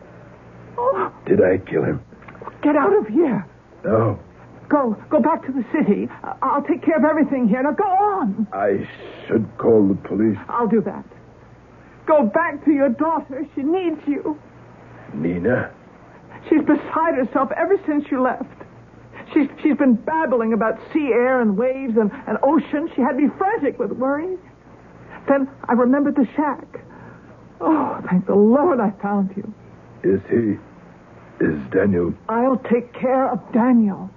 Oh, 0.78 1.12
Did 1.26 1.42
I 1.42 1.58
kill 1.58 1.84
him? 1.84 2.00
get 2.62 2.74
out 2.74 2.96
of 2.96 3.06
here! 3.08 3.46
No. 3.84 4.18
Go, 4.70 4.96
go 5.10 5.20
back 5.20 5.44
to 5.44 5.52
the 5.52 5.62
city. 5.72 6.08
I'll 6.40 6.62
take 6.62 6.82
care 6.82 6.96
of 6.96 7.04
everything 7.04 7.48
here. 7.48 7.62
Now 7.62 7.72
go 7.72 7.84
on. 7.84 8.46
I 8.54 8.88
should 9.26 9.46
call 9.58 9.86
the 9.86 9.94
police. 10.08 10.38
I'll 10.48 10.68
do 10.68 10.80
that. 10.82 11.04
Go 12.06 12.24
back 12.24 12.64
to 12.64 12.70
your 12.72 12.88
daughter. 12.88 13.46
She 13.54 13.62
needs 13.62 14.00
you. 14.06 14.38
Nina? 15.12 15.70
She's 16.48 16.60
beside 16.62 17.14
herself 17.16 17.50
ever 17.56 17.76
since 17.86 18.04
you 18.10 18.22
left. 18.22 18.46
She's, 19.32 19.48
she's 19.62 19.76
been 19.76 19.94
babbling 19.94 20.52
about 20.52 20.78
sea 20.92 21.10
air 21.12 21.40
and 21.40 21.56
waves 21.56 21.96
and, 21.96 22.10
and 22.26 22.38
ocean. 22.42 22.90
She 22.94 23.02
had 23.02 23.16
me 23.16 23.28
frantic 23.36 23.78
with 23.78 23.92
worry. 23.92 24.36
Then 25.28 25.48
I 25.68 25.74
remembered 25.74 26.16
the 26.16 26.26
shack. 26.34 26.80
Oh, 27.60 28.00
thank 28.08 28.26
the 28.26 28.34
Lord 28.34 28.80
I 28.80 28.90
found 29.02 29.36
you. 29.36 29.52
Is 30.02 30.20
he. 30.30 30.56
Is 31.44 31.58
Daniel. 31.70 32.14
I'll 32.28 32.60
take 32.70 32.92
care 32.94 33.30
of 33.30 33.40
Daniel. 33.52 34.10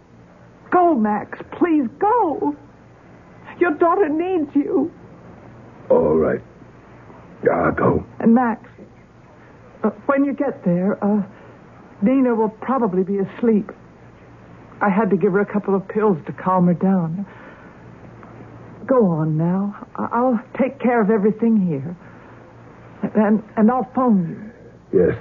Go, 0.72 0.95
Max. 0.95 1.38
Please 1.57 1.88
go. 1.99 2.55
Your 3.59 3.72
daughter 3.72 4.09
needs 4.09 4.49
you. 4.55 4.91
All 5.89 6.16
right. 6.16 6.41
I'll 7.51 7.72
go. 7.72 8.05
And 8.20 8.34
Max, 8.34 8.68
uh, 9.84 9.89
when 10.05 10.24
you 10.24 10.34
get 10.34 10.64
there, 10.64 11.03
uh, 11.03 11.24
Nina 12.01 12.34
will 12.34 12.49
probably 12.49 13.03
be 13.03 13.18
asleep. 13.20 13.72
I 14.82 14.90
had 14.90 15.10
to 15.12 15.18
give 15.18 15.34
her 15.34 15.42
a 15.42 15.46
couple 15.46 15.76
of 15.76 15.88
pills 15.88 16.18
to 16.26 16.34
calm 16.34 16.66
her 16.68 16.74
down. 16.74 17.26
Go 18.88 19.12
on 19.12 19.38
now. 19.38 19.88
I'll 19.96 20.40
take 20.60 20.80
care 20.80 21.00
of 21.02 21.10
everything 21.10 21.56
here. 21.66 21.96
And, 23.16 23.44
and 23.56 23.70
I'll 23.70 23.90
phone 23.94 24.54
you. 24.92 25.06
Yes. 25.06 25.18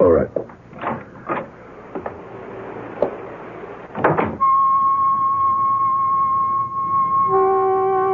All 0.00 0.10
right. 0.10 0.28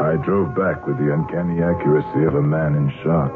I 0.05 0.17
drove 0.25 0.55
back 0.55 0.87
with 0.87 0.99
the 0.99 1.13
uncanny 1.13 1.63
accuracy 1.63 2.25
of 2.25 2.35
a 2.35 2.43
man 2.43 2.75
in 2.75 2.91
shock. 3.03 3.33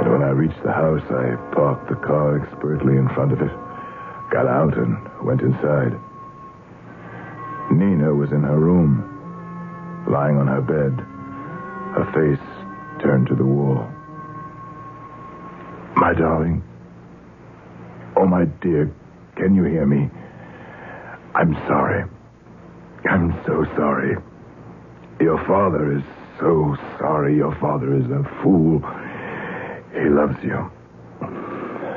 And 0.00 0.10
when 0.12 0.22
I 0.22 0.30
reached 0.30 0.62
the 0.64 0.72
house, 0.72 1.02
I 1.10 1.36
parked 1.54 1.88
the 1.88 1.96
car 1.96 2.40
expertly 2.40 2.96
in 2.96 3.08
front 3.14 3.32
of 3.32 3.40
it, 3.40 3.52
got 4.32 4.46
out, 4.46 4.76
and 4.78 4.96
went 5.22 5.42
inside. 5.42 5.92
Nina 7.70 8.14
was 8.14 8.32
in 8.32 8.42
her 8.42 8.58
room, 8.58 9.04
lying 10.10 10.36
on 10.38 10.46
her 10.46 10.62
bed, 10.62 11.04
her 11.94 12.06
face 12.12 13.02
turned 13.02 13.26
to 13.28 13.34
the 13.34 13.44
wall. 13.44 13.86
My 15.96 16.14
darling. 16.14 16.62
Oh, 18.16 18.26
my 18.26 18.46
dear, 18.62 18.90
can 19.36 19.54
you 19.54 19.64
hear 19.64 19.86
me? 19.86 20.08
I'm 21.34 21.54
sorry. 21.66 22.04
I'm 23.04 23.32
so 23.46 23.64
sorry. 23.76 24.16
Your 25.20 25.38
father 25.46 25.96
is 25.96 26.04
so 26.40 26.76
sorry. 26.98 27.36
Your 27.36 27.54
father 27.60 27.96
is 27.96 28.06
a 28.06 28.22
fool. 28.42 28.80
He 29.92 30.08
loves 30.08 30.42
you. 30.42 30.70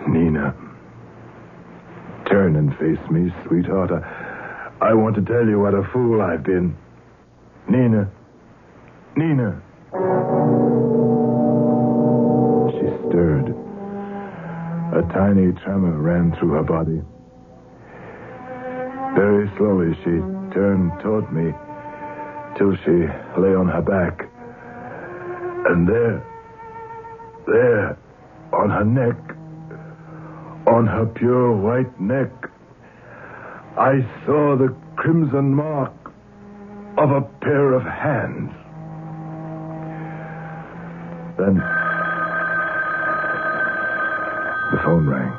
Nina, 0.07 0.53
turn 2.45 2.55
and 2.57 2.71
face 2.77 3.09
me, 3.09 3.33
sweetheart. 3.47 3.89
I, 3.91 4.89
I 4.89 4.93
want 4.93 5.15
to 5.15 5.21
tell 5.21 5.47
you 5.47 5.59
what 5.59 5.73
a 5.73 5.81
fool 5.91 6.21
I've 6.21 6.43
been. 6.43 6.77
Nina. 7.67 8.11
Nina. 9.17 9.61
She 12.71 12.85
stirred. 13.09 13.49
A 14.93 15.01
tiny 15.13 15.53
tremor 15.63 15.97
ran 15.97 16.35
through 16.37 16.51
her 16.51 16.63
body. 16.63 17.01
Very 19.15 19.49
slowly, 19.57 19.95
she 20.03 20.21
turned 20.53 20.91
toward 21.01 21.31
me 21.33 21.51
till 22.57 22.75
she 22.85 23.09
lay 23.41 23.55
on 23.55 23.67
her 23.69 23.81
back. 23.81 24.29
And 25.67 25.87
there, 25.87 26.23
there, 27.47 27.97
on 28.53 28.69
her 28.69 28.85
neck, 28.85 29.34
on 30.67 30.87
her 30.87 31.05
pure 31.05 31.51
white 31.55 31.99
neck, 31.99 32.31
I 33.77 34.01
saw 34.25 34.55
the 34.57 34.75
crimson 34.95 35.53
mark 35.53 35.93
of 36.97 37.11
a 37.11 37.21
pair 37.41 37.73
of 37.73 37.83
hands. 37.83 38.51
Then 41.37 41.55
the 44.71 44.77
phone 44.83 45.07
rang. 45.07 45.33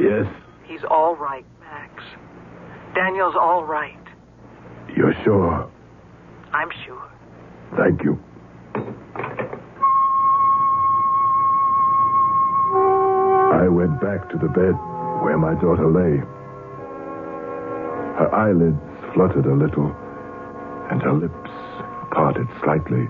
Yes, 0.00 0.26
He's 0.64 0.84
all 0.90 1.16
right, 1.16 1.44
Max. 1.60 2.02
Daniel's 2.94 3.34
all 3.38 3.64
right. 3.64 3.96
you're 4.96 5.14
sure. 5.24 5.70
I'm 6.52 6.70
sure. 6.84 7.08
Thank 7.76 8.02
you. 8.02 8.22
Back 14.02 14.28
to 14.28 14.36
the 14.36 14.48
bed 14.48 14.74
where 15.22 15.38
my 15.38 15.54
daughter 15.54 15.86
lay. 15.86 16.18
Her 18.18 18.34
eyelids 18.34 18.82
fluttered 19.14 19.46
a 19.46 19.54
little, 19.54 19.94
and 20.90 21.00
her 21.02 21.12
lips 21.12 21.50
parted 22.10 22.48
slightly. 22.64 23.08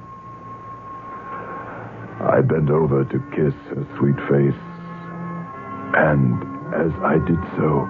I 2.20 2.42
bent 2.42 2.68
over 2.68 3.04
to 3.04 3.18
kiss 3.32 3.54
her 3.72 3.86
sweet 3.96 4.20
face, 4.28 4.62
and 5.96 6.36
as 6.76 6.92
I 7.00 7.16
did 7.24 7.40
so, 7.56 7.88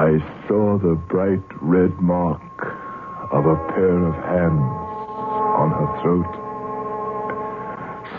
I 0.00 0.16
saw 0.48 0.78
the 0.78 0.94
bright 0.94 1.44
red 1.60 1.92
mark 2.00 2.40
of 3.30 3.44
a 3.44 3.56
pair 3.76 3.98
of 4.00 4.14
hands 4.32 4.80
on 5.60 5.70
her 5.76 6.00
throat 6.00 6.40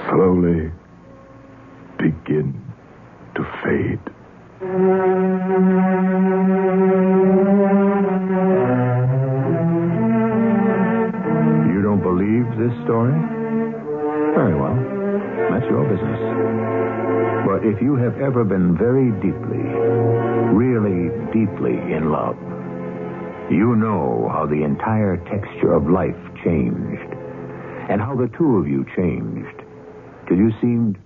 slowly 0.09 0.72
begin 2.32 2.54
to 3.36 3.44
fade. 3.64 4.00
You 11.72 11.82
don't 11.82 12.02
believe 12.02 12.48
this 12.58 12.74
story? 12.86 13.12
Very 14.36 14.56
well. 14.56 14.76
That's 15.50 15.66
your 15.70 15.84
business. 15.90 16.22
But 17.46 17.66
if 17.66 17.82
you 17.82 17.96
have 17.96 18.18
ever 18.22 18.44
been 18.44 18.78
very 18.78 19.12
deeply, 19.20 19.66
really 20.56 21.10
deeply 21.34 21.76
in 21.94 22.12
love, 22.12 22.38
you 23.52 23.76
know 23.76 24.30
how 24.32 24.46
the 24.46 24.64
entire 24.64 25.18
texture 25.18 25.74
of 25.74 25.90
life 25.90 26.16
changed, 26.46 27.14
and 27.90 28.00
how 28.00 28.16
the 28.16 28.30
two 28.38 28.58
of 28.58 28.68
you 28.68 28.86
changed, 28.96 29.64
till 30.28 30.38
you 30.38 30.52
seemed 30.62 30.98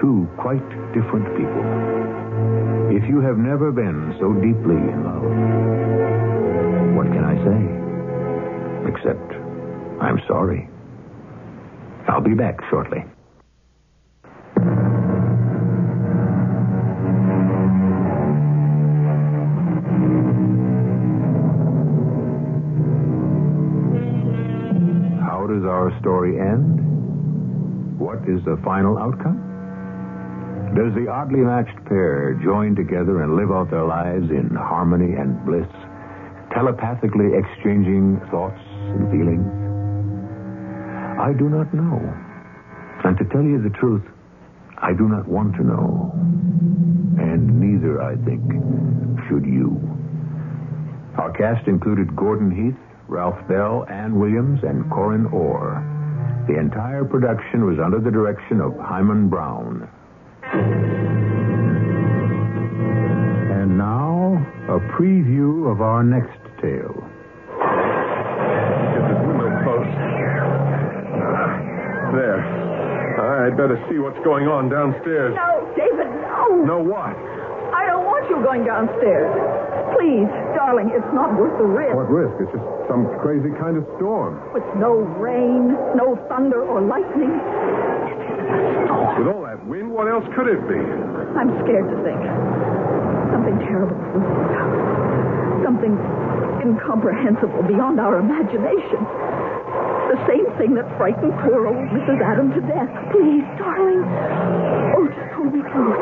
two 0.00 0.28
quite 0.36 0.62
different 0.92 1.26
people. 1.36 1.64
If 2.90 3.08
you 3.08 3.20
have 3.20 3.38
never 3.38 3.70
been 3.72 4.16
so 4.20 4.32
deeply 4.34 4.76
in 4.76 5.04
love, 5.04 5.22
what 6.96 7.06
can 7.12 7.24
I 7.24 7.36
say? 7.44 7.60
Except, 8.88 9.32
I'm 10.00 10.20
sorry. 10.26 10.68
I'll 12.08 12.22
be 12.22 12.34
back 12.34 12.58
shortly. 12.70 13.04
How 25.20 25.46
does 25.46 25.64
our 25.64 25.92
story 26.00 26.40
end? 26.40 27.98
What 27.98 28.18
is 28.28 28.42
the 28.44 28.58
final 28.64 28.96
outcome? 28.98 29.47
Does 30.74 30.92
the 30.94 31.08
oddly 31.08 31.40
matched 31.40 31.82
pair 31.86 32.34
join 32.44 32.76
together 32.76 33.22
and 33.22 33.36
live 33.36 33.50
out 33.50 33.70
their 33.70 33.84
lives 33.84 34.30
in 34.30 34.54
harmony 34.54 35.14
and 35.14 35.42
bliss, 35.46 35.68
telepathically 36.52 37.32
exchanging 37.32 38.20
thoughts 38.30 38.60
and 38.92 39.10
feelings? 39.10 39.48
I 41.18 41.32
do 41.32 41.48
not 41.48 41.72
know. 41.72 41.98
And 43.04 43.16
to 43.16 43.24
tell 43.32 43.42
you 43.42 43.62
the 43.62 43.74
truth, 43.80 44.04
I 44.76 44.92
do 44.92 45.08
not 45.08 45.26
want 45.26 45.56
to 45.56 45.64
know. 45.64 46.12
And 47.16 47.58
neither, 47.58 48.02
I 48.02 48.16
think, 48.16 48.44
should 49.26 49.46
you. 49.46 49.80
Our 51.16 51.32
cast 51.32 51.66
included 51.66 52.14
Gordon 52.14 52.50
Heath, 52.50 52.78
Ralph 53.08 53.40
Bell, 53.48 53.86
Ann 53.88 54.20
Williams, 54.20 54.60
and 54.62 54.88
Corinne 54.90 55.26
Orr. 55.26 55.82
The 56.46 56.58
entire 56.58 57.04
production 57.04 57.64
was 57.64 57.78
under 57.82 58.00
the 58.00 58.10
direction 58.10 58.60
of 58.60 58.76
Himan 58.76 59.28
Brown. 59.28 59.88
And 63.52 63.76
now, 63.76 64.40
a 64.68 64.80
preview 64.96 65.70
of 65.70 65.80
our 65.82 66.02
next 66.02 66.38
tale. 66.62 67.04
Get 68.94 69.04
this 69.12 69.20
window 69.28 69.52
closed. 69.62 69.92
There. 72.16 72.40
I'd 73.18 73.56
better 73.56 73.76
see 73.90 73.98
what's 73.98 74.18
going 74.24 74.48
on 74.48 74.68
downstairs. 74.70 75.34
No, 75.36 75.68
David, 75.76 76.08
no. 76.08 76.64
No 76.64 76.78
what? 76.80 77.12
I 77.76 77.84
don't 77.84 78.04
want 78.08 78.24
you 78.30 78.40
going 78.42 78.64
downstairs. 78.64 79.28
Please, 79.96 80.28
darling, 80.56 80.88
it's 80.92 81.12
not 81.12 81.36
worth 81.36 81.56
the 81.58 81.64
risk. 81.68 81.92
What 81.92 82.08
risk? 82.08 82.32
It's 82.40 82.52
just 82.52 82.64
some 82.88 83.04
crazy 83.20 83.52
kind 83.60 83.76
of 83.76 83.84
storm. 84.00 84.40
With 84.52 84.64
no 84.80 85.04
rain, 85.20 85.76
no 85.96 86.16
thunder 86.28 86.64
or 86.64 86.80
lightning. 86.80 87.36
It's 89.18 89.26
With 89.26 89.34
all 89.34 89.42
that 89.50 89.58
wind, 89.66 89.90
what 89.90 90.06
else 90.06 90.22
could 90.30 90.46
it 90.46 90.62
be? 90.70 90.78
I'm 90.78 91.50
scared 91.66 91.90
to 91.90 91.98
think. 92.06 92.22
Something 93.34 93.58
terrible, 93.66 93.98
Something 95.66 95.98
incomprehensible 96.62 97.66
beyond 97.66 97.98
our 97.98 98.22
imagination. 98.22 99.02
The 100.06 100.22
same 100.30 100.46
thing 100.54 100.78
that 100.78 100.86
frightened 100.94 101.34
poor 101.42 101.66
old 101.66 101.82
Mrs. 101.90 102.22
Adam 102.22 102.54
to 102.54 102.62
death. 102.62 102.86
Please, 103.10 103.42
darling. 103.58 104.06
Oh, 104.94 105.10
just 105.10 105.34
hold 105.34 105.50
me 105.50 105.66
close. 105.66 105.98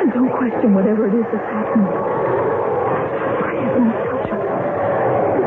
And 0.00 0.08
don't 0.16 0.32
question 0.32 0.72
whatever 0.72 1.12
it 1.12 1.20
is 1.20 1.28
that's 1.28 1.44
happened. 1.44 1.92
For 3.36 3.48
heaven's 3.52 3.96
touch 4.00 4.28
us. 4.32 4.44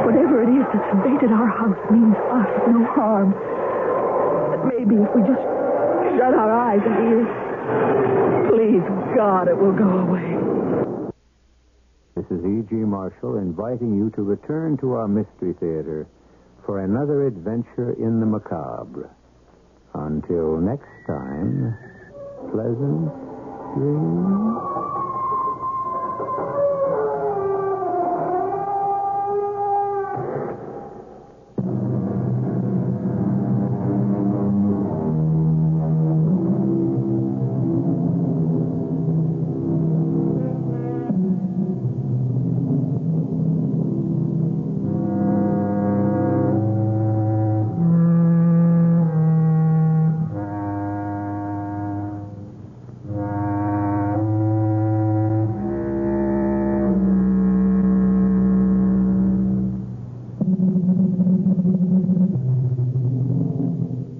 Whatever 0.06 0.46
it 0.46 0.52
is 0.62 0.66
that's 0.70 0.90
invaded 0.94 1.34
our 1.34 1.50
house 1.50 1.82
means 1.90 2.14
us 2.30 2.54
no 2.70 2.86
harm. 2.94 3.34
But 3.34 4.70
maybe 4.70 5.02
if 5.02 5.10
we 5.18 5.26
just 5.26 5.42
shut 6.18 6.34
our 6.34 6.52
eyes 6.52 6.82
and 6.86 6.96
ears, 7.10 7.30
please, 8.50 8.84
God, 9.16 9.48
it 9.48 9.58
will 9.58 9.74
go 9.74 9.90
away. 10.06 10.30
This 12.16 12.26
is 12.30 12.46
E.G. 12.46 12.76
Marshall 12.76 13.38
inviting 13.38 13.98
you 13.98 14.12
to 14.12 14.22
return 14.22 14.78
to 14.78 14.94
our 14.94 15.08
Mystery 15.08 15.54
Theater 15.60 16.08
for 16.66 16.80
another 16.80 17.26
adventure 17.26 17.94
in 17.94 18.20
the 18.20 18.26
macabre. 18.26 19.10
Until 19.96 20.58
next 20.58 20.90
time, 21.08 21.76
pleasant 22.52 23.12
dreams. 23.76 24.93